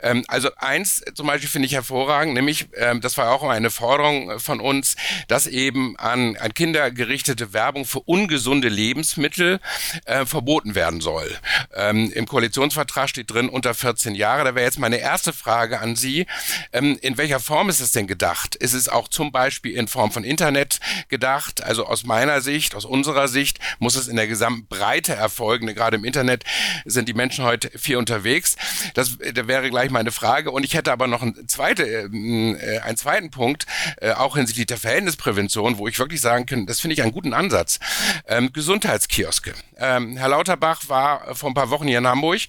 [0.00, 4.38] Ähm, also eins zum Beispiel finde ich hervorragend, nämlich, ähm, das war auch eine Forderung
[4.38, 4.96] von uns,
[5.28, 9.60] dass eben an, an Kinder gerichtete Werbung für ungesunde Lebensmittel
[10.04, 11.36] äh, verboten werden soll.
[11.74, 14.44] Ähm, Im Koalitionsvertrag steht drin unter 14 Jahre.
[14.44, 16.26] Da wäre jetzt meine erste Frage an Sie.
[16.72, 18.54] Ähm, in welcher Form ist es denn gedacht?
[18.56, 21.62] Ist es auch zum Beispiel in Form von Internet gedacht?
[21.62, 25.66] Also aus meiner Sicht, aus unserer Sicht muss es in der gesamten Breite erfolgen.
[25.66, 26.44] Gerade im Internet
[26.84, 28.56] sind die Menschen heute viel unterwegs.
[28.94, 30.50] Das, das wäre gleich meine Frage.
[30.50, 33.66] Und ich hätte aber noch ein zweite, äh, einen zweiten Punkt,
[34.00, 37.32] äh, auch hinsichtlich der Verhältnisprävention, wo ich wirklich sagen kann, das finde ich einen guten
[37.36, 37.78] Ansatz.
[38.26, 39.54] Ähm, Gesundheitskioske.
[39.78, 42.40] Ähm, Herr Lauterbach war vor ein paar Wochen hier in Hamburg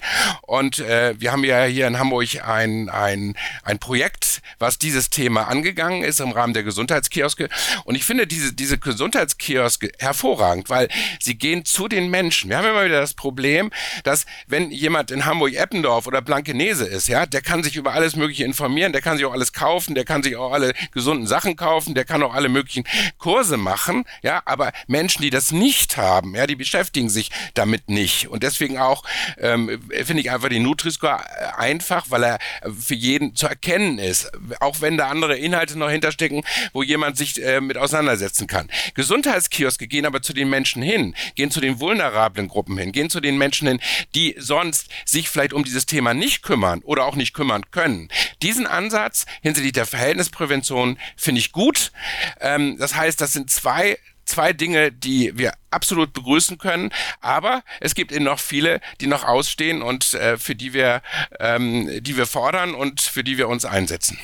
[0.44, 5.48] und äh, wir haben ja hier in Hamburg ein, ein, ein Projekt, was dieses Thema
[5.50, 7.50] angegangen ist im Rahmen der Gesundheitskioske.
[7.84, 10.88] Und ich finde diese, diese Gesundheitskioske hervorragend, weil
[11.20, 12.50] sie gehen zu den Menschen.
[12.50, 13.72] Wir haben immer wieder das Problem,
[14.04, 18.46] dass wenn jemand in Hamburg-Eppendorf oder Blankenese ist, ja, der kann sich über alles Mögliche
[18.46, 21.94] informieren, der kann sich auch alles kaufen, der kann sich auch alle gesunden Sachen kaufen,
[21.94, 22.86] der kann auch alle möglichen
[23.18, 28.28] Kurse machen, ja, aber Menschen, die das nicht haben, ja, die beschäftigen sich damit nicht.
[28.28, 29.04] Und deswegen auch
[29.38, 32.40] ähm, finde ich einfach den Nutri-Score einfach, weil er
[32.78, 37.44] für jeden zu erkennen ist, auch wenn da andere Inhalte noch hinterstecken, wo jemand sich
[37.44, 38.70] äh, mit auseinandersetzen kann.
[38.94, 43.20] Gesundheitskioske gehen aber zu den Menschen hin, gehen zu den vulnerablen Gruppen hin, gehen zu
[43.20, 43.80] den Menschen hin,
[44.16, 48.10] die sonst sich vielleicht um dieses Thema nicht kümmern oder auch nicht kümmern können.
[48.42, 51.92] Diesen Ansatz hinsichtlich der Verhältnisprävention finde ich gut.
[52.40, 53.98] Ähm, das heißt, das sind zwei
[54.28, 56.92] zwei Dinge, die wir absolut begrüßen können.
[57.22, 61.02] Aber es gibt eben noch viele, die noch ausstehen und äh, für die wir,
[61.40, 64.18] ähm, die wir fordern und für die wir uns einsetzen.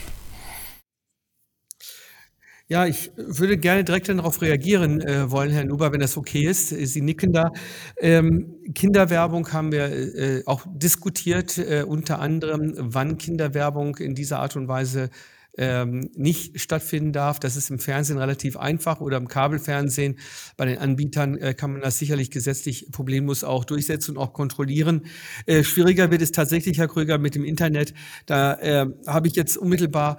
[2.69, 6.69] Ja, ich würde gerne direkt darauf reagieren äh, wollen, Herr Nuber, wenn das okay ist.
[6.69, 7.51] Sie nicken da.
[7.99, 14.55] Ähm, Kinderwerbung haben wir äh, auch diskutiert, äh, unter anderem, wann Kinderwerbung in dieser Art
[14.55, 15.09] und Weise
[15.57, 17.39] ähm, nicht stattfinden darf.
[17.39, 20.17] Das ist im Fernsehen relativ einfach oder im Kabelfernsehen.
[20.57, 25.05] Bei den Anbietern äh, kann man das sicherlich gesetzlich problemlos auch durchsetzen und auch kontrollieren.
[25.45, 27.93] Äh, schwieriger wird es tatsächlich, Herr Kröger, mit dem Internet.
[28.25, 30.17] Da äh, habe ich jetzt unmittelbar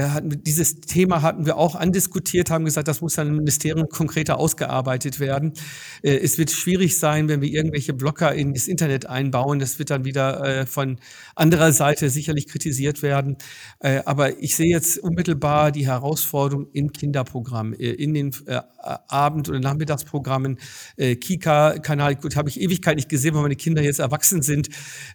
[0.00, 4.38] hatten, dieses Thema hatten wir auch andiskutiert, haben gesagt, das muss dann im Ministerium konkreter
[4.38, 5.52] ausgearbeitet werden.
[6.02, 9.58] Äh, es wird schwierig sein, wenn wir irgendwelche Blocker in das Internet einbauen.
[9.58, 10.98] Das wird dann wieder äh, von
[11.36, 13.36] anderer Seite sicherlich kritisiert werden.
[13.80, 18.32] Äh, aber ich sehe jetzt unmittelbar die Herausforderung im Kinderprogramm, in den
[19.08, 20.58] Abend- oder Nachmittagsprogrammen.
[20.96, 24.68] Kika-Kanal, gut, habe ich Ewigkeit nicht gesehen, weil meine Kinder jetzt erwachsen sind.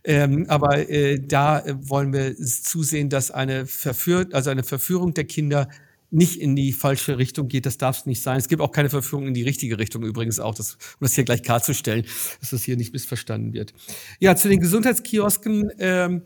[0.04, 0.86] Ähm, aber
[1.28, 5.68] da wollen wir zusehen, dass eine verführt, also eine Verführung der Kinder
[6.10, 7.66] nicht in die falsche Richtung geht.
[7.66, 8.38] Das darf es nicht sein.
[8.38, 11.26] Es gibt auch keine Verführung in die richtige Richtung übrigens auch, das, um das hier
[11.26, 12.06] gleich klarzustellen,
[12.40, 13.74] dass das hier nicht missverstanden wird.
[14.20, 15.70] Ja, zu den Gesundheitskiosken.
[15.80, 16.22] Ähm,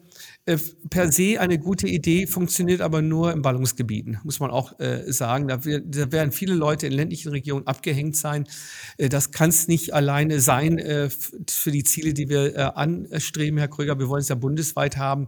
[0.46, 0.58] äh,
[0.90, 5.48] per se eine gute Idee, funktioniert aber nur in Ballungsgebieten, muss man auch äh, sagen.
[5.48, 8.48] Da, wir, da, werden viele Leute in ländlichen Regionen abgehängt sein.
[8.98, 11.12] Äh, das kann es nicht alleine sein äh,
[11.48, 14.00] für die Ziele, die wir äh, anstreben, Herr Kröger.
[14.00, 15.28] Wir wollen es ja bundesweit haben.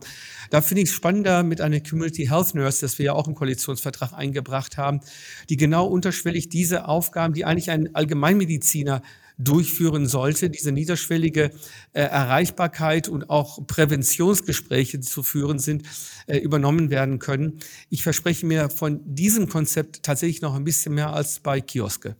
[0.49, 3.35] Da finde ich es spannender mit einer Community Health Nurse, das wir ja auch im
[3.35, 5.01] Koalitionsvertrag eingebracht haben,
[5.49, 9.03] die genau unterschwellig diese Aufgaben, die eigentlich ein Allgemeinmediziner
[9.43, 11.51] durchführen sollte, diese niederschwellige
[11.93, 15.83] äh, Erreichbarkeit und auch Präventionsgespräche, die zu führen sind,
[16.27, 17.59] äh, übernommen werden können.
[17.89, 22.15] Ich verspreche mir von diesem Konzept tatsächlich noch ein bisschen mehr als bei Kioske.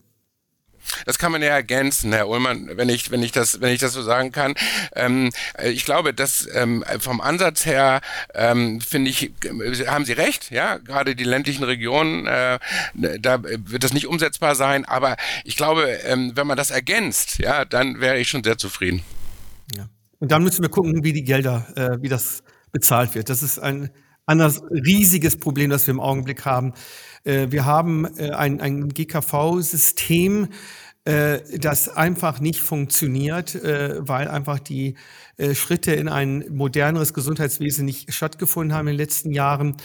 [1.06, 3.92] Das kann man ja ergänzen, Herr Ullmann, wenn ich, wenn ich das, wenn ich das
[3.92, 4.54] so sagen kann.
[4.94, 8.00] Ähm, äh, ich glaube, dass ähm, vom Ansatz her
[8.34, 12.58] ähm, finde ich, äh, haben Sie recht, ja, gerade die ländlichen Regionen, äh,
[12.94, 17.64] da wird das nicht umsetzbar sein, aber ich glaube, ähm, wenn man das ergänzt, ja,
[17.64, 19.02] dann wäre ich schon sehr zufrieden.
[19.76, 19.88] Ja.
[20.20, 22.42] Und dann müssen wir gucken, wie die Gelder, äh, wie das
[22.72, 23.28] bezahlt wird.
[23.28, 23.90] Das ist ein
[24.26, 26.72] anderes riesiges Problem, das wir im Augenblick haben.
[27.24, 30.48] Äh, wir haben äh, ein, ein GKV-System,
[31.04, 34.94] äh, das einfach nicht funktioniert, weil einfach die
[35.54, 39.76] Schritte in ein moderneres Gesundheitswesen nicht stattgefunden haben in den letzten Jahren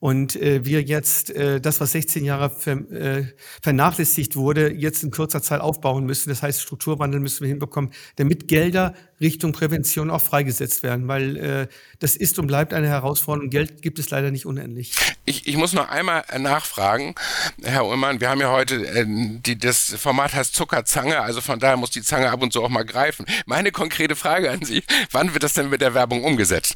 [0.00, 3.24] und äh, wir jetzt äh, das, was 16 Jahre ver, äh,
[3.62, 6.28] vernachlässigt wurde, jetzt in kurzer Zeit aufbauen müssen.
[6.28, 11.66] Das heißt, Strukturwandel müssen wir hinbekommen, damit Gelder Richtung Prävention auch freigesetzt werden, weil äh,
[11.98, 13.50] das ist und bleibt eine Herausforderung.
[13.50, 14.94] Geld gibt es leider nicht unendlich.
[15.24, 17.16] Ich, ich muss noch einmal äh, nachfragen,
[17.62, 21.76] Herr Ullmann, wir haben ja heute, äh, die, das Format heißt Zuckerzange, also von daher
[21.76, 23.26] muss die Zange ab und zu auch mal greifen.
[23.46, 26.74] Meine konkrete Frage an Sie, wann wird das denn mit der Werbung umgesetzt?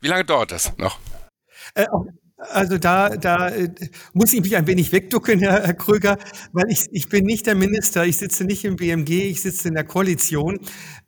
[0.00, 0.98] Wie lange dauert das noch?
[1.74, 1.86] Äh,
[2.50, 3.70] Also da, da äh,
[4.12, 6.18] muss ich mich ein wenig wegducken, Herr, Kröger,
[6.52, 9.74] weil ich, ich bin nicht der Minister, ich sitze nicht im BMG, ich sitze in
[9.74, 10.58] der Koalition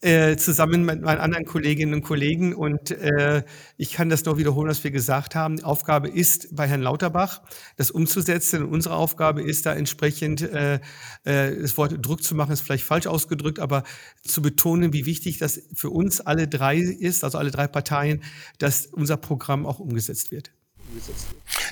[0.03, 3.43] äh, zusammen mit meinen anderen Kolleginnen und Kollegen und äh,
[3.77, 5.57] ich kann das nur wiederholen, was wir gesagt haben.
[5.57, 7.43] Die Aufgabe ist bei Herrn Lauterbach,
[7.77, 8.65] das umzusetzen.
[8.65, 10.81] Und unsere Aufgabe ist da entsprechend, äh,
[11.25, 13.85] äh, das Wort Druck zu machen, ist vielleicht falsch ausgedrückt, aber
[14.23, 18.23] zu betonen, wie wichtig das für uns alle drei ist, also alle drei Parteien,
[18.59, 20.51] dass unser Programm auch umgesetzt wird.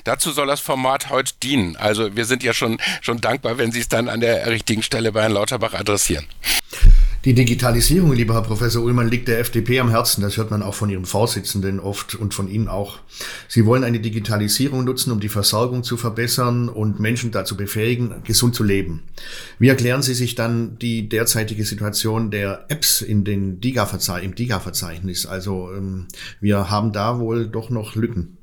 [0.03, 1.75] Dazu soll das Format heute dienen.
[1.77, 5.11] Also wir sind ja schon, schon dankbar, wenn Sie es dann an der richtigen Stelle
[5.11, 6.25] bei Herrn Lauterbach adressieren.
[7.25, 10.21] Die Digitalisierung, lieber Herr Professor Ullmann, liegt der FDP am Herzen.
[10.21, 12.99] Das hört man auch von Ihrem Vorsitzenden oft und von Ihnen auch.
[13.47, 18.53] Sie wollen eine Digitalisierung nutzen, um die Versorgung zu verbessern und Menschen dazu befähigen, gesund
[18.53, 19.01] zu leben.
[19.57, 23.89] Wie erklären Sie sich dann die derzeitige Situation der Apps in den DIGA
[24.21, 25.25] im DIGA-Verzeichnis?
[25.25, 26.05] Also ähm,
[26.41, 28.37] wir haben da wohl doch noch Lücken.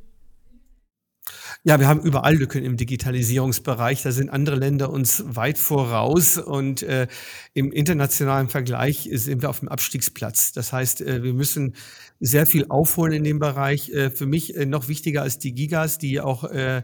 [1.64, 4.02] Ja, wir haben überall Lücken im Digitalisierungsbereich.
[4.02, 7.06] Da sind andere Länder uns weit voraus und äh,
[7.54, 10.50] im internationalen Vergleich sind wir auf dem Abstiegsplatz.
[10.50, 11.76] Das heißt, äh, wir müssen
[12.24, 13.90] sehr viel aufholen in dem Bereich.
[13.90, 16.82] Äh, für mich äh, noch wichtiger als die Gigas, die auch äh,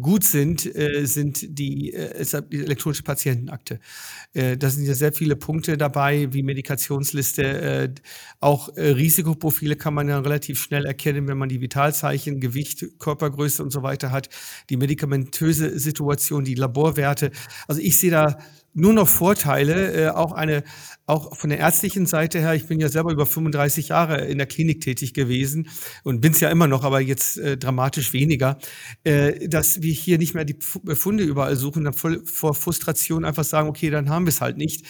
[0.00, 0.70] gut sind,
[1.02, 1.94] sind die,
[2.50, 3.80] die elektronische Patientenakte.
[4.32, 7.94] Da sind ja sehr viele Punkte dabei, wie Medikationsliste.
[8.40, 13.70] Auch Risikoprofile kann man ja relativ schnell erkennen, wenn man die Vitalzeichen, Gewicht, Körpergröße und
[13.70, 14.28] so weiter hat.
[14.70, 17.30] Die medikamentöse Situation, die Laborwerte.
[17.66, 18.38] Also ich sehe da
[18.74, 20.62] nur noch Vorteile, äh, auch eine,
[21.06, 22.54] auch von der ärztlichen Seite her.
[22.54, 25.68] Ich bin ja selber über 35 Jahre in der Klinik tätig gewesen
[26.04, 28.58] und bin es ja immer noch, aber jetzt äh, dramatisch weniger,
[29.04, 33.44] äh, dass wir hier nicht mehr die Befunde überall suchen, dann voll vor Frustration einfach
[33.44, 34.84] sagen, okay, dann haben wir es halt nicht.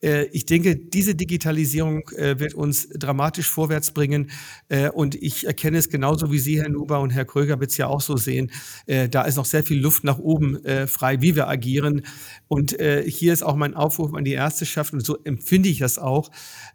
[0.00, 4.30] Äh, ich denke, diese Digitalisierung äh, wird uns dramatisch vorwärts bringen
[4.68, 7.76] äh, und ich erkenne es genauso wie Sie, Herr Nuber und Herr Kröger, wird es
[7.76, 8.52] ja auch so sehen.
[8.86, 12.02] Äh, da ist noch sehr viel Luft nach oben äh, frei, wie wir agieren
[12.46, 15.98] und äh, hier ist auch mein Aufruf an die Ärzteschaft und so empfinde ich das
[15.98, 16.30] auch,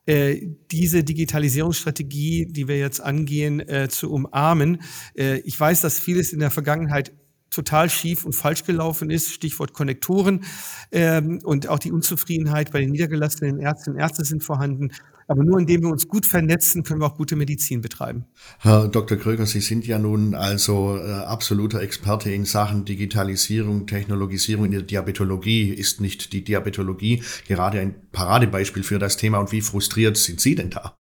[0.06, 4.82] äh, diese Digitalisierungsstrategie, die wir jetzt angehen, äh, zu umarmen.
[5.16, 7.12] Äh, ich weiß, dass vieles in der Vergangenheit
[7.50, 10.46] total schief und falsch gelaufen ist, Stichwort Konnektoren
[10.92, 14.92] ähm, und auch die Unzufriedenheit bei den niedergelassenen Ärztinnen und Ärzten sind vorhanden.
[15.30, 18.26] Aber nur indem wir uns gut vernetzen, können wir auch gute Medizin betreiben.
[18.58, 19.16] Herr Dr.
[19.16, 24.82] Kröger, Sie sind ja nun also äh, absoluter Experte in Sachen Digitalisierung, Technologisierung in der
[24.82, 25.70] Diabetologie.
[25.70, 30.56] Ist nicht die Diabetologie gerade ein Paradebeispiel für das Thema und wie frustriert sind Sie
[30.56, 30.99] denn da?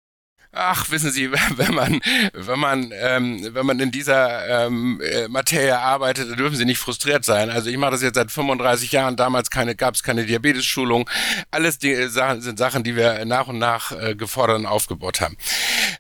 [0.55, 2.01] Ach, wissen Sie, wenn man,
[2.35, 6.79] wenn man, ähm, wenn man in dieser ähm, äh, Materie arbeitet, dann dürfen Sie nicht
[6.79, 7.49] frustriert sein.
[7.49, 9.17] Also ich mache das jetzt seit 35 Jahren.
[9.17, 11.09] Damals keine, gab es keine Diabetes-Schulung.
[11.51, 15.39] Alles die, äh, sind Sachen, die wir nach und nach äh, gefordert und aufgebaut haben.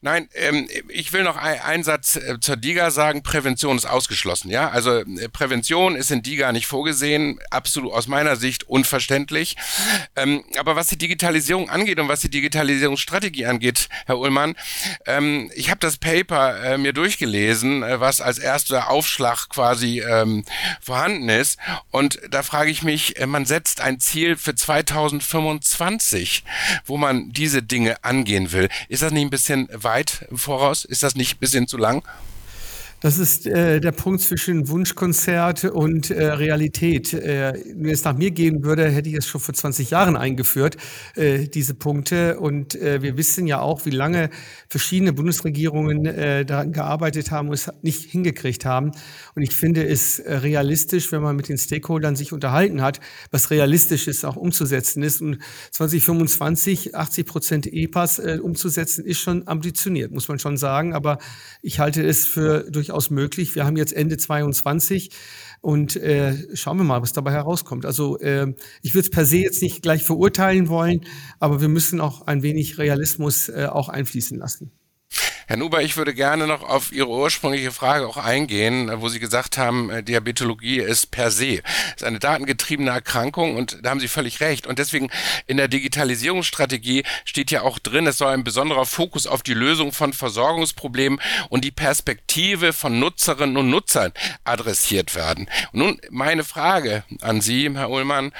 [0.04, 3.22] Nein, ähm, ich will noch ein, einen Satz äh, zur DIGA sagen.
[3.22, 4.50] Prävention ist ausgeschlossen.
[4.50, 7.38] Ja, also äh, Prävention ist in DIGA nicht vorgesehen.
[7.50, 9.56] Absolut aus meiner Sicht unverständlich.
[10.16, 14.56] Ähm, aber was die Digitalisierung angeht und was die Digitalisierungsstrategie angeht, Herr Ullmann.
[15.06, 20.44] Ähm, ich habe das Paper äh, mir durchgelesen, äh, was als erster Aufschlag quasi ähm,
[20.80, 21.60] vorhanden ist.
[21.92, 26.42] Und da frage ich mich, äh, man setzt ein Ziel für 2025,
[26.86, 28.68] wo man diese Dinge angehen will.
[28.88, 29.91] Ist das nicht ein bisschen weit
[30.32, 30.84] voraus?
[30.84, 32.02] Ist das nicht ein bisschen zu lang?
[33.02, 37.12] Das ist äh, der Punkt zwischen Wunschkonzert und äh, Realität.
[37.12, 40.76] Äh, wenn es nach mir gehen würde, hätte ich es schon vor 20 Jahren eingeführt,
[41.16, 42.38] äh, diese Punkte.
[42.38, 44.30] Und äh, wir wissen ja auch, wie lange
[44.68, 48.92] verschiedene Bundesregierungen äh, daran gearbeitet haben und es nicht hingekriegt haben.
[49.34, 53.00] Und ich finde es äh, realistisch, wenn man mit den Stakeholdern sich unterhalten hat,
[53.32, 55.20] was realistisch ist, auch umzusetzen ist.
[55.20, 55.38] Und
[55.72, 60.94] 2025 80 Prozent EPAS äh, umzusetzen, ist schon ambitioniert, muss man schon sagen.
[60.94, 61.18] Aber
[61.62, 63.54] ich halte es für durchaus durchaus möglich.
[63.54, 65.10] Wir haben jetzt Ende 22
[65.62, 67.86] und äh, schauen wir mal, was dabei herauskommt.
[67.86, 68.52] Also äh,
[68.82, 71.00] ich würde es per se jetzt nicht gleich verurteilen wollen,
[71.40, 74.72] aber wir müssen auch ein wenig Realismus äh, auch einfließen lassen.
[75.46, 79.58] Herr Nuber, ich würde gerne noch auf Ihre ursprüngliche Frage auch eingehen, wo Sie gesagt
[79.58, 81.62] haben, äh, Diabetologie ist per se
[81.96, 84.66] ist eine datengetriebene Erkrankung und da haben Sie völlig recht.
[84.66, 85.10] Und deswegen
[85.46, 89.92] in der Digitalisierungsstrategie steht ja auch drin, es soll ein besonderer Fokus auf die Lösung
[89.92, 94.12] von Versorgungsproblemen und die Perspektive von Nutzerinnen und Nutzern
[94.44, 95.48] adressiert werden.
[95.72, 98.32] Und nun meine Frage an Sie, Herr Ullmann.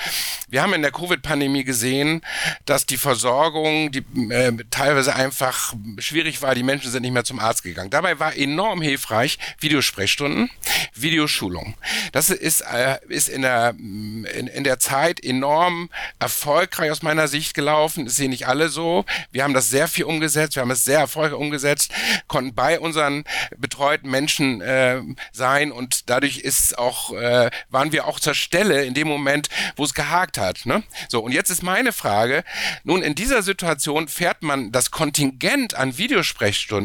[0.48, 2.22] Wir haben in der Covid-Pandemie gesehen,
[2.66, 6.54] dass die Versorgung die, äh, teilweise einfach schwierig war.
[6.54, 7.90] Die Menschen sind nicht mehr zum Arzt gegangen.
[7.90, 10.50] Dabei war enorm hilfreich Videosprechstunden,
[10.94, 11.74] Videoschulung.
[12.12, 17.54] Das ist, äh, ist in, der, in, in der Zeit enorm erfolgreich aus meiner Sicht
[17.54, 18.04] gelaufen.
[18.04, 19.04] Das sehen nicht alle so.
[19.30, 20.56] Wir haben das sehr viel umgesetzt.
[20.56, 21.92] Wir haben es sehr erfolgreich umgesetzt,
[22.28, 23.24] konnten bei unseren
[23.56, 25.00] betreuten Menschen äh,
[25.32, 29.84] sein und dadurch ist auch, äh, waren wir auch zur Stelle in dem Moment, wo
[29.84, 30.66] es gehakt hat.
[30.66, 30.82] Ne?
[31.08, 32.44] So, und jetzt ist meine Frage,
[32.84, 36.81] nun in dieser Situation fährt man das Kontingent an Videosprechstunden,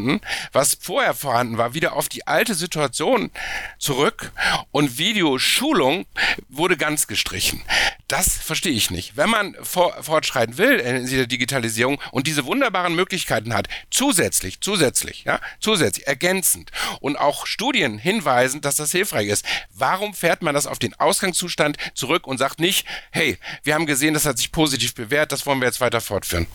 [0.52, 3.30] was vorher vorhanden war, wieder auf die alte Situation
[3.78, 4.32] zurück
[4.70, 6.06] und Videoschulung
[6.48, 7.62] wurde ganz gestrichen.
[8.08, 9.16] Das verstehe ich nicht.
[9.16, 15.24] Wenn man vor, fortschreiten will in dieser Digitalisierung und diese wunderbaren Möglichkeiten hat, zusätzlich, zusätzlich,
[15.24, 20.66] ja, zusätzlich, ergänzend und auch Studien hinweisen, dass das hilfreich ist, warum fährt man das
[20.66, 24.94] auf den Ausgangszustand zurück und sagt nicht, hey, wir haben gesehen, das hat sich positiv
[24.94, 26.46] bewährt, das wollen wir jetzt weiter fortführen?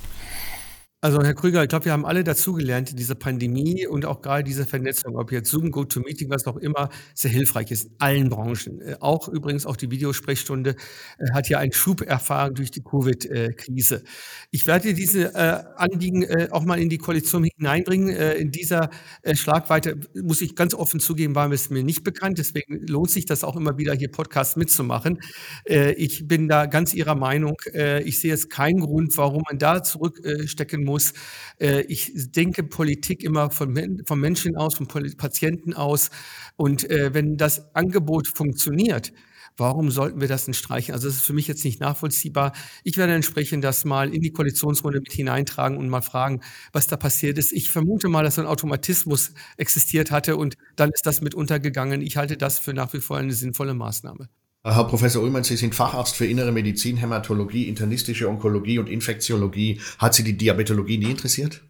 [1.03, 4.45] Also Herr Krüger, ich glaube, wir haben alle dazugelernt in dieser Pandemie und auch gerade
[4.45, 8.79] diese Vernetzung, ob jetzt Zoom, GoToMeeting, was auch immer, sehr hilfreich ist in allen Branchen.
[8.79, 10.77] Äh, auch übrigens auch die Videosprechstunde
[11.17, 14.05] äh, hat ja einen Schub erfahren durch die Covid-Krise.
[14.51, 18.07] Ich werde diese äh, Anliegen auch mal in die Koalition hineinbringen.
[18.07, 18.89] In dieser
[19.33, 22.37] Schlagweite muss ich ganz offen zugeben, war es mir nicht bekannt.
[22.37, 25.19] Deswegen lohnt sich das auch immer wieder hier Podcasts mitzumachen.
[25.65, 27.55] ich bin da ganz Ihrer Meinung.
[28.03, 31.13] ich sehe jetzt keinen Grund, warum man da zurückstecken muss muss.
[31.59, 36.09] Äh, ich denke Politik immer von, vom Menschen aus, vom Patienten aus.
[36.55, 39.11] Und äh, wenn das Angebot funktioniert,
[39.57, 40.95] Warum sollten wir das denn streichen?
[40.95, 42.53] Also das ist für mich jetzt nicht nachvollziehbar.
[42.83, 46.41] Ich werde entsprechend das mal in die Koalitionsrunde mit hineintragen und mal fragen,
[46.71, 47.53] was da passiert ist.
[47.53, 52.01] Ich vermute mal, dass ein Automatismus existiert hatte und dann ist das mit untergegangen.
[52.01, 54.27] Ich halte das für nach wie vor eine sinnvolle Maßnahme.
[54.65, 59.81] Herr Professor Ullmann, Sie sind Facharzt für Innere Medizin, Hämatologie, internistische Onkologie und Infektiologie.
[59.97, 61.61] Hat Sie die Diabetologie nie interessiert?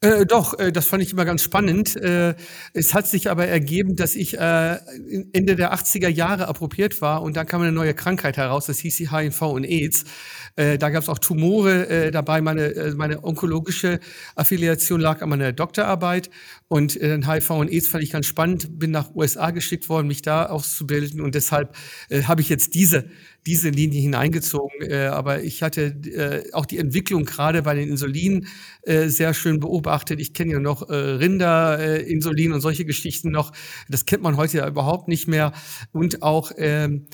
[0.00, 1.96] Äh, doch, äh, das fand ich immer ganz spannend.
[1.96, 2.36] Äh,
[2.72, 4.76] es hat sich aber ergeben, dass ich äh,
[5.32, 8.96] Ende der 80er Jahre appropriert war und da kam eine neue Krankheit heraus, das hieß
[8.96, 10.04] die HIV und AIDS.
[10.54, 12.40] Äh, da gab es auch Tumore äh, dabei.
[12.40, 13.98] Meine, meine onkologische
[14.36, 16.30] Affiliation lag an meiner Doktorarbeit
[16.68, 18.78] und HIV und AIDS fand ich ganz spannend.
[18.78, 21.74] Bin nach USA geschickt worden, mich da auszubilden und deshalb
[22.10, 23.08] habe ich jetzt diese
[23.46, 24.82] diese Linie hineingezogen.
[24.82, 28.46] Äh, aber ich hatte äh, auch die Entwicklung gerade bei den Insulinen
[28.82, 30.20] äh, sehr schön beobachtet.
[30.20, 33.52] Ich kenne ja noch äh, Rinderinsulin äh, und solche Geschichten noch.
[33.88, 35.52] Das kennt man heute ja überhaupt nicht mehr.
[35.92, 37.06] Und auch ähm,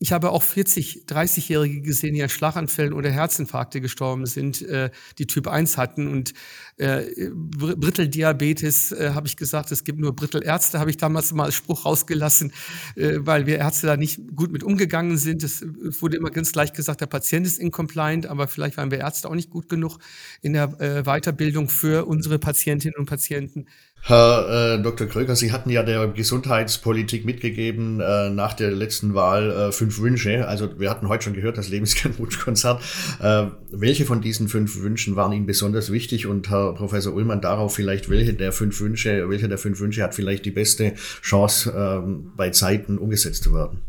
[0.00, 5.26] ich habe auch 40, 30-Jährige gesehen, die an Schlaganfällen oder Herzinfarkte gestorben sind, äh, die
[5.26, 6.06] Typ 1 hatten.
[6.06, 6.34] Und
[6.76, 11.56] äh, Britteldiabetes, äh, habe ich gesagt, es gibt nur Brittelärzte, habe ich damals mal als
[11.56, 12.52] Spruch rausgelassen,
[12.94, 15.42] äh, weil wir Ärzte da nicht gut mit umgegangen sind.
[15.42, 15.64] Es
[16.00, 19.34] wurde immer ganz leicht gesagt, der Patient ist incompliant, aber vielleicht waren wir Ärzte auch
[19.34, 19.98] nicht gut genug
[20.42, 23.66] in der äh, Weiterbildung für unsere Patientinnen und Patienten.
[24.02, 25.06] Herr äh, Dr.
[25.06, 30.48] Kröger, Sie hatten ja der Gesundheitspolitik mitgegeben äh, nach der letzten Wahl äh, fünf Wünsche.
[30.48, 32.82] Also wir hatten heute schon gehört, das Leben ist kein Wunschkonzert.
[33.20, 36.26] Äh, welche von diesen fünf Wünschen waren Ihnen besonders wichtig?
[36.26, 40.14] Und Herr Professor Ullmann, darauf vielleicht, welche der fünf Wünsche, welche der fünf Wünsche hat
[40.14, 43.82] vielleicht die beste Chance, äh, bei Zeiten umgesetzt zu werden?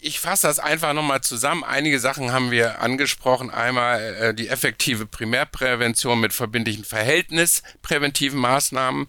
[0.00, 1.64] Ich fasse das einfach nochmal zusammen.
[1.64, 3.50] Einige Sachen haben wir angesprochen.
[3.50, 9.06] Einmal äh, die effektive Primärprävention mit verbindlichen verhältnispräventiven Maßnahmen.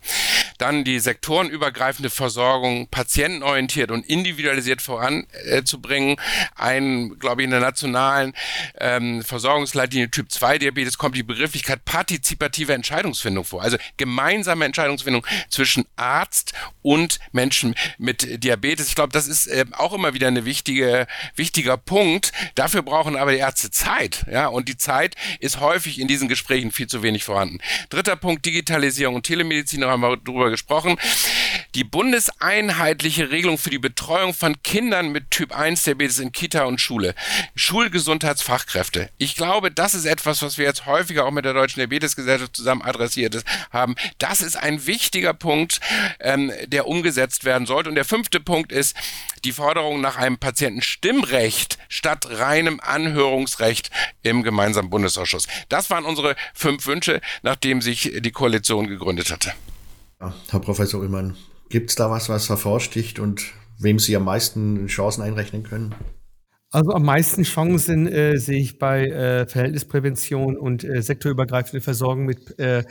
[0.57, 6.17] Dann die sektorenübergreifende Versorgung patientenorientiert und individualisiert voranzubringen.
[6.17, 6.21] Äh,
[6.55, 8.33] Ein, glaube ich, in der nationalen
[8.79, 13.61] ähm, Versorgungsleitlinie Typ 2 Diabetes kommt die Begrifflichkeit partizipative Entscheidungsfindung vor.
[13.61, 18.87] Also gemeinsame Entscheidungsfindung zwischen Arzt und Menschen mit Diabetes.
[18.87, 22.31] Ich glaube, das ist äh, auch immer wieder eine wichtige wichtige, wichtiger Punkt.
[22.55, 24.25] Dafür brauchen aber die Ärzte Zeit.
[24.29, 27.59] Ja, und die Zeit ist häufig in diesen Gesprächen viel zu wenig vorhanden.
[27.89, 30.97] Dritter Punkt, Digitalisierung und Telemedizin, da haben wir drüber gesprochen.
[31.75, 36.79] Die bundeseinheitliche Regelung für die Betreuung von Kindern mit Typ 1 Diabetes in Kita und
[36.79, 37.13] Schule.
[37.53, 39.09] Schulgesundheitsfachkräfte.
[39.17, 42.81] Ich glaube, das ist etwas, was wir jetzt häufiger auch mit der Deutschen Diabetesgesellschaft zusammen
[42.81, 43.95] adressiert haben.
[44.19, 45.81] Das ist ein wichtiger Punkt,
[46.21, 47.89] ähm, der umgesetzt werden sollte.
[47.89, 48.95] Und der fünfte Punkt ist
[49.43, 53.91] die Forderung nach einem Patientenstimmrecht statt reinem Anhörungsrecht
[54.23, 55.47] im gemeinsamen Bundesausschuss.
[55.67, 59.51] Das waren unsere fünf Wünsche, nachdem sich die Koalition gegründet hatte.
[60.19, 61.35] Herr Professor Ullmann,
[61.69, 65.95] gibt es da was, was hervorsticht und wem Sie am meisten Chancen einrechnen können?
[66.71, 72.59] Also am meisten Chancen äh, sehe ich bei äh, Verhältnisprävention und äh, sektorübergreifende Versorgung mit
[72.59, 72.83] äh,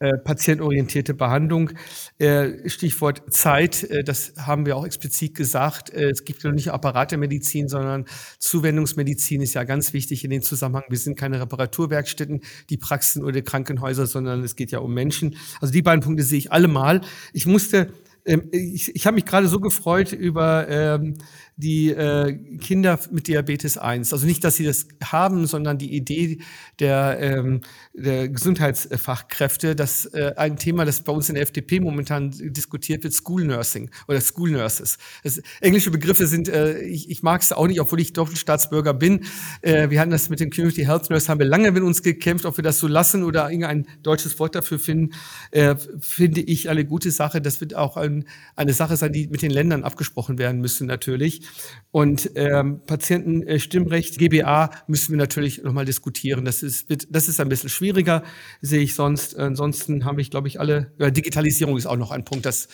[0.00, 1.70] äh, patientorientierte Behandlung.
[2.18, 5.90] Äh, Stichwort Zeit, das haben wir auch explizit gesagt.
[5.90, 8.06] Es gibt ja nicht Apparatemedizin, sondern
[8.38, 10.82] Zuwendungsmedizin ist ja ganz wichtig in dem Zusammenhang.
[10.88, 15.36] Wir sind keine Reparaturwerkstätten, die Praxen oder Krankenhäuser, sondern es geht ja um Menschen.
[15.60, 17.02] Also die beiden Punkte sehe ich allemal.
[17.32, 17.92] Ich musste
[18.24, 21.16] ich, ich habe mich gerade so gefreut über ähm,
[21.62, 24.12] die äh, Kinder mit Diabetes 1.
[24.12, 26.38] Also nicht, dass sie das haben, sondern die Idee
[26.78, 27.60] der, ähm,
[27.94, 33.14] der Gesundheitsfachkräfte, dass äh, ein Thema, das bei uns in der FDP momentan diskutiert wird,
[33.14, 34.98] School Nursing oder School Nurses.
[35.22, 39.24] Das, englische Begriffe sind, äh, ich, ich mag es auch nicht, obwohl ich Doppelstaatsbürger bin.
[39.60, 42.44] Äh, wir hatten das mit dem Community Health Nurse, haben wir lange mit uns gekämpft,
[42.44, 45.14] ob wir das so lassen oder irgendein deutsches Wort dafür finden.
[45.52, 47.40] Äh, finde ich eine gute Sache.
[47.40, 48.24] Das wird auch ein,
[48.56, 51.42] eine Sache sein, die mit den Ländern abgesprochen werden müssen natürlich.
[51.90, 56.44] Und ähm, Patientenstimmrecht, GBA, müssen wir natürlich nochmal diskutieren.
[56.44, 58.22] Das ist, das ist ein bisschen schwieriger,
[58.60, 59.36] sehe ich sonst.
[59.36, 62.68] Ansonsten habe ich, glaube ich, alle, ja, Digitalisierung ist auch noch ein Punkt, das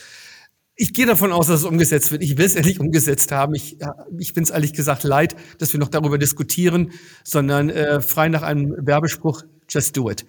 [0.81, 2.23] ich gehe davon aus, dass es umgesetzt wird.
[2.23, 3.53] Ich will es endlich umgesetzt haben.
[3.57, 3.79] Ich,
[4.17, 6.93] ich bin es ehrlich gesagt leid, dass wir noch darüber diskutieren,
[7.25, 10.25] sondern äh, frei nach einem Werbespruch, just do it.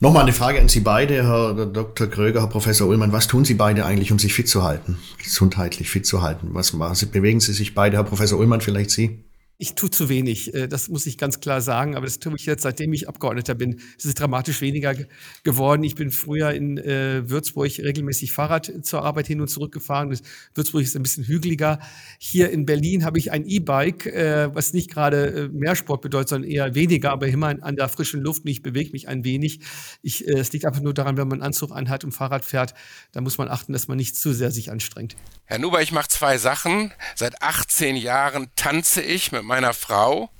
[0.00, 2.08] Nochmal eine Frage an Sie beide, Herr Dr.
[2.08, 3.12] Kröger, Herr Professor Ullmann.
[3.12, 6.48] Was tun Sie beide eigentlich, um sich fit zu halten, gesundheitlich fit zu halten?
[6.52, 7.10] Was machen?
[7.10, 9.23] Bewegen Sie sich beide, Herr Professor Ullmann, vielleicht Sie?
[9.56, 12.44] Ich tue zu wenig, äh, das muss ich ganz klar sagen, aber das tue ich
[12.44, 13.80] jetzt, seitdem ich Abgeordneter bin.
[13.96, 14.96] Es ist dramatisch weniger
[15.44, 15.84] geworden.
[15.84, 20.18] Ich bin früher in äh, Würzburg regelmäßig Fahrrad zur Arbeit hin und zurück gefahren.
[20.54, 21.78] Würzburg ist ein bisschen hügeliger.
[22.18, 26.50] Hier in Berlin habe ich ein E-Bike, äh, was nicht gerade mehr Sport bedeutet, sondern
[26.50, 29.60] eher weniger, aber immer an der frischen Luft und ich bewege mich ein wenig.
[30.02, 32.74] Ich, es liegt einfach nur daran, wenn man einen Anzug anhat und Fahrrad fährt,
[33.12, 35.14] da muss man achten, dass man nicht zu sehr sich anstrengt.
[35.44, 36.92] Herr Nuber, ich mache zwei Sachen.
[37.14, 40.30] Seit 18 Jahren tanze ich mit meiner Frau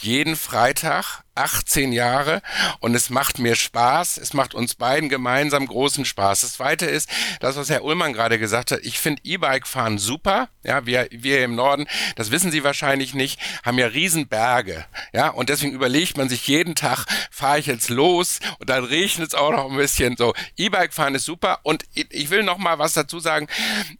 [0.00, 2.42] jeden Freitag 18 Jahre
[2.80, 4.18] und es macht mir Spaß.
[4.18, 6.42] Es macht uns beiden gemeinsam großen Spaß.
[6.42, 7.08] Das zweite ist,
[7.40, 8.80] das, was Herr Ullmann gerade gesagt hat.
[8.82, 10.48] Ich finde E-Bike fahren super.
[10.64, 11.86] Ja, wir, wir im Norden,
[12.16, 14.84] das wissen Sie wahrscheinlich nicht, haben ja Riesenberge.
[15.12, 19.28] Ja, und deswegen überlegt man sich jeden Tag, fahre ich jetzt los und dann regnet
[19.28, 20.16] es auch noch ein bisschen.
[20.16, 23.46] So, E-Bike fahren ist super und ich will noch mal was dazu sagen.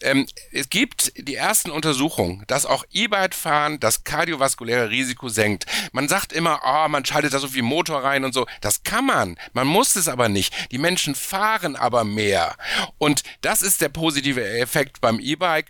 [0.02, 5.66] Ähm, es gibt die ersten Untersuchungen, dass auch E-Bike fahren das kardiovaskuläre Risiko senkt.
[5.92, 8.46] Man sagt immer, oh, man schaltet schaltet da so viel Motor rein und so.
[8.60, 9.36] Das kann man.
[9.52, 10.54] Man muss es aber nicht.
[10.72, 12.56] Die Menschen fahren aber mehr.
[12.98, 15.66] Und das ist der positive Effekt beim E-Bike.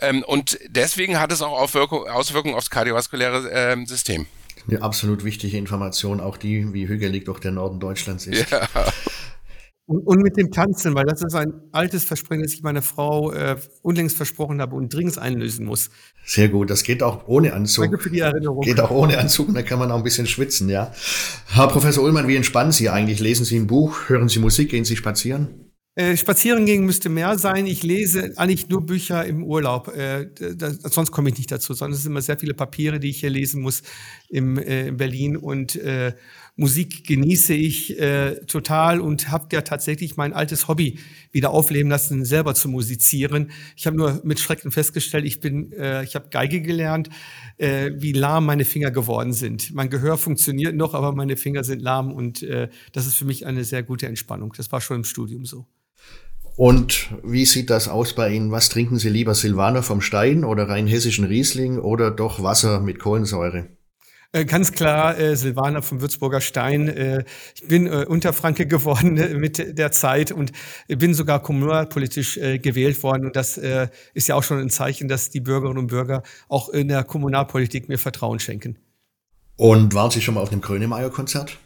[0.00, 4.26] Ähm, und deswegen hat es auch Auswirkungen aufs kardiovaskuläre äh, System.
[4.68, 8.50] Eine absolut wichtige Information, auch die, wie hügelig doch der Norden Deutschlands ist.
[8.50, 8.68] Ja.
[9.88, 13.30] Und, und mit dem Tanzen, weil das ist ein altes Versprechen, das ich meiner Frau
[13.30, 15.90] äh, unlängst versprochen habe und dringend einlösen muss.
[16.24, 17.84] Sehr gut, das geht auch ohne Anzug.
[17.84, 18.62] Danke für die Erinnerung.
[18.62, 20.92] Geht auch ohne Anzug, da kann man auch ein bisschen schwitzen, ja.
[21.46, 23.20] Herr Professor Ullmann, wie entspannen Sie eigentlich?
[23.20, 25.66] Lesen Sie ein Buch, hören Sie Musik, gehen Sie spazieren?
[25.98, 27.64] Äh, spazieren gehen müsste mehr sein.
[27.64, 29.88] Ich lese eigentlich nur Bücher im Urlaub.
[29.96, 31.72] Äh, das, sonst komme ich nicht dazu.
[31.72, 33.82] Sonst sind immer sehr viele Papiere, die ich hier lesen muss
[34.28, 35.38] im, äh, in Berlin.
[35.38, 36.12] Und äh,
[36.58, 40.98] Musik genieße ich äh, total und habe ja tatsächlich mein altes Hobby
[41.30, 43.50] wieder aufleben lassen, selber zu musizieren.
[43.76, 47.10] Ich habe nur mit Schrecken festgestellt, ich bin, äh, ich habe Geige gelernt,
[47.58, 49.74] äh, wie lahm meine Finger geworden sind.
[49.74, 53.44] Mein Gehör funktioniert noch, aber meine Finger sind lahm und äh, das ist für mich
[53.44, 54.54] eine sehr gute Entspannung.
[54.56, 55.66] Das war schon im Studium so.
[56.56, 58.50] Und wie sieht das aus bei Ihnen?
[58.50, 62.98] Was trinken Sie lieber, Silvaner vom Stein oder rein hessischen Riesling oder doch Wasser mit
[62.98, 63.75] Kohlensäure?
[64.32, 66.88] Äh, ganz klar, äh, Silvana vom Würzburger Stein.
[66.88, 67.24] Äh,
[67.54, 70.52] ich bin äh, Unterfranke geworden äh, mit der Zeit und
[70.88, 73.26] bin sogar kommunalpolitisch äh, gewählt worden.
[73.26, 76.68] Und das äh, ist ja auch schon ein Zeichen, dass die Bürgerinnen und Bürger auch
[76.68, 78.78] in der Kommunalpolitik mir Vertrauen schenken.
[79.56, 81.56] Und waren Sie schon mal auf einem Grönemeyer-Konzert?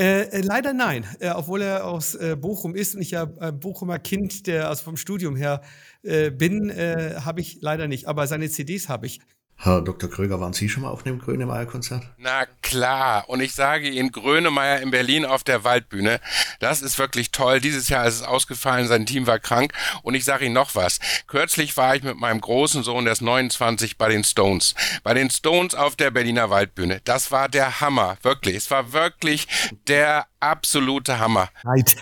[0.00, 3.50] Äh, äh, leider nein, äh, obwohl er aus äh, Bochum ist und ich ja äh,
[3.50, 5.62] Bochumer Kind, der also vom Studium her
[6.00, 8.06] bin, habe ich leider nicht.
[8.06, 9.20] Aber seine CDs habe ich.
[9.60, 10.08] Herr Dr.
[10.08, 12.04] Kröger, waren Sie schon mal auf einem Grönemeyer-Konzert?
[12.16, 13.24] Na klar.
[13.26, 16.20] Und ich sage Ihnen, Grönemeyer in Berlin auf der Waldbühne,
[16.60, 17.60] das ist wirklich toll.
[17.60, 19.72] Dieses Jahr ist es ausgefallen, sein Team war krank.
[20.02, 21.00] Und ich sage Ihnen noch was.
[21.26, 24.76] Kürzlich war ich mit meinem großen Sohn, der ist 29, bei den Stones.
[25.02, 27.00] Bei den Stones auf der Berliner Waldbühne.
[27.02, 28.16] Das war der Hammer.
[28.22, 28.54] Wirklich.
[28.54, 29.48] Es war wirklich
[29.88, 31.48] der absolute Hammer.
[31.64, 31.96] Neid.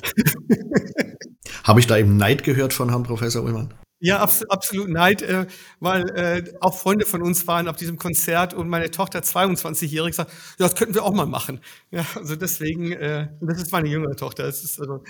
[1.64, 3.72] Habe ich da eben Neid gehört von Herrn Professor Ullmann?
[4.02, 5.46] Ja, abs absolut Neid, äh,
[5.80, 10.30] weil äh, auch Freunde von uns waren auf diesem Konzert und meine Tochter 22-jährig sagt,
[10.58, 11.60] ja, das könnten wir auch mal machen.
[11.90, 14.42] Ja, also deswegen, äh, das ist meine jüngere Tochter.
[14.44, 15.02] Das ist also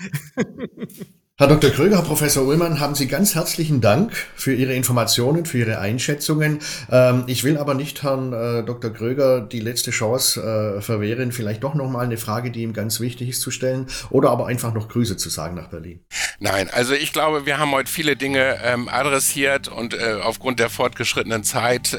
[1.39, 1.69] Herr Dr.
[1.69, 6.57] Kröger, Herr Professor Ullmann, haben Sie ganz herzlichen Dank für Ihre Informationen, für Ihre Einschätzungen.
[6.91, 8.91] Ähm, ich will aber nicht Herrn äh, Dr.
[8.91, 13.29] Kröger die letzte Chance äh, verwehren, vielleicht doch nochmal eine Frage, die ihm ganz wichtig
[13.29, 15.99] ist, zu stellen oder aber einfach noch Grüße zu sagen nach Berlin.
[16.39, 20.71] Nein, also ich glaube, wir haben heute viele Dinge ähm, adressiert und äh, aufgrund der
[20.71, 21.95] fortgeschrittenen Zeit,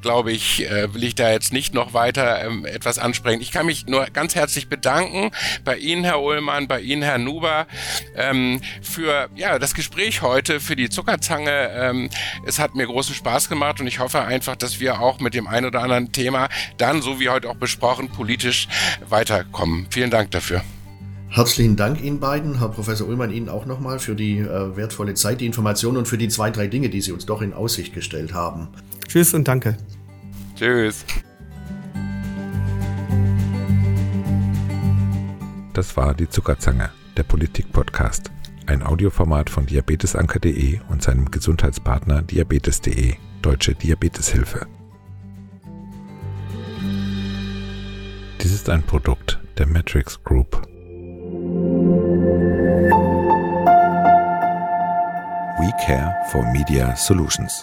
[0.00, 0.60] glaube ich,
[0.92, 3.40] will ich da jetzt nicht noch weiter ähm, etwas ansprechen.
[3.42, 5.30] Ich kann mich nur ganz herzlich bedanken
[5.64, 7.66] bei Ihnen, Herr Ullmann, bei Ihnen, Herr Nuber.
[8.82, 11.70] Für ja, das Gespräch heute, für die Zuckerzange.
[11.74, 12.10] Ähm,
[12.46, 15.46] es hat mir großen Spaß gemacht und ich hoffe einfach, dass wir auch mit dem
[15.46, 16.48] ein oder anderen Thema
[16.78, 18.68] dann, so wie heute auch besprochen, politisch
[19.08, 19.86] weiterkommen.
[19.90, 20.62] Vielen Dank dafür.
[21.34, 25.40] Herzlichen Dank Ihnen beiden, Herr Professor Ullmann, Ihnen auch nochmal für die äh, wertvolle Zeit,
[25.40, 28.34] die Informationen und für die zwei, drei Dinge, die Sie uns doch in Aussicht gestellt
[28.34, 28.68] haben.
[29.08, 29.78] Tschüss und danke.
[30.56, 31.06] Tschüss.
[35.72, 38.30] Das war die Zuckerzange, der Politik-Podcast.
[38.72, 44.66] Ein Audioformat von diabetesanker.de und seinem Gesundheitspartner diabetes.de, Deutsche Diabeteshilfe.
[48.40, 50.66] Dies ist ein Produkt der Matrix Group.
[55.58, 57.62] We care for Media Solutions.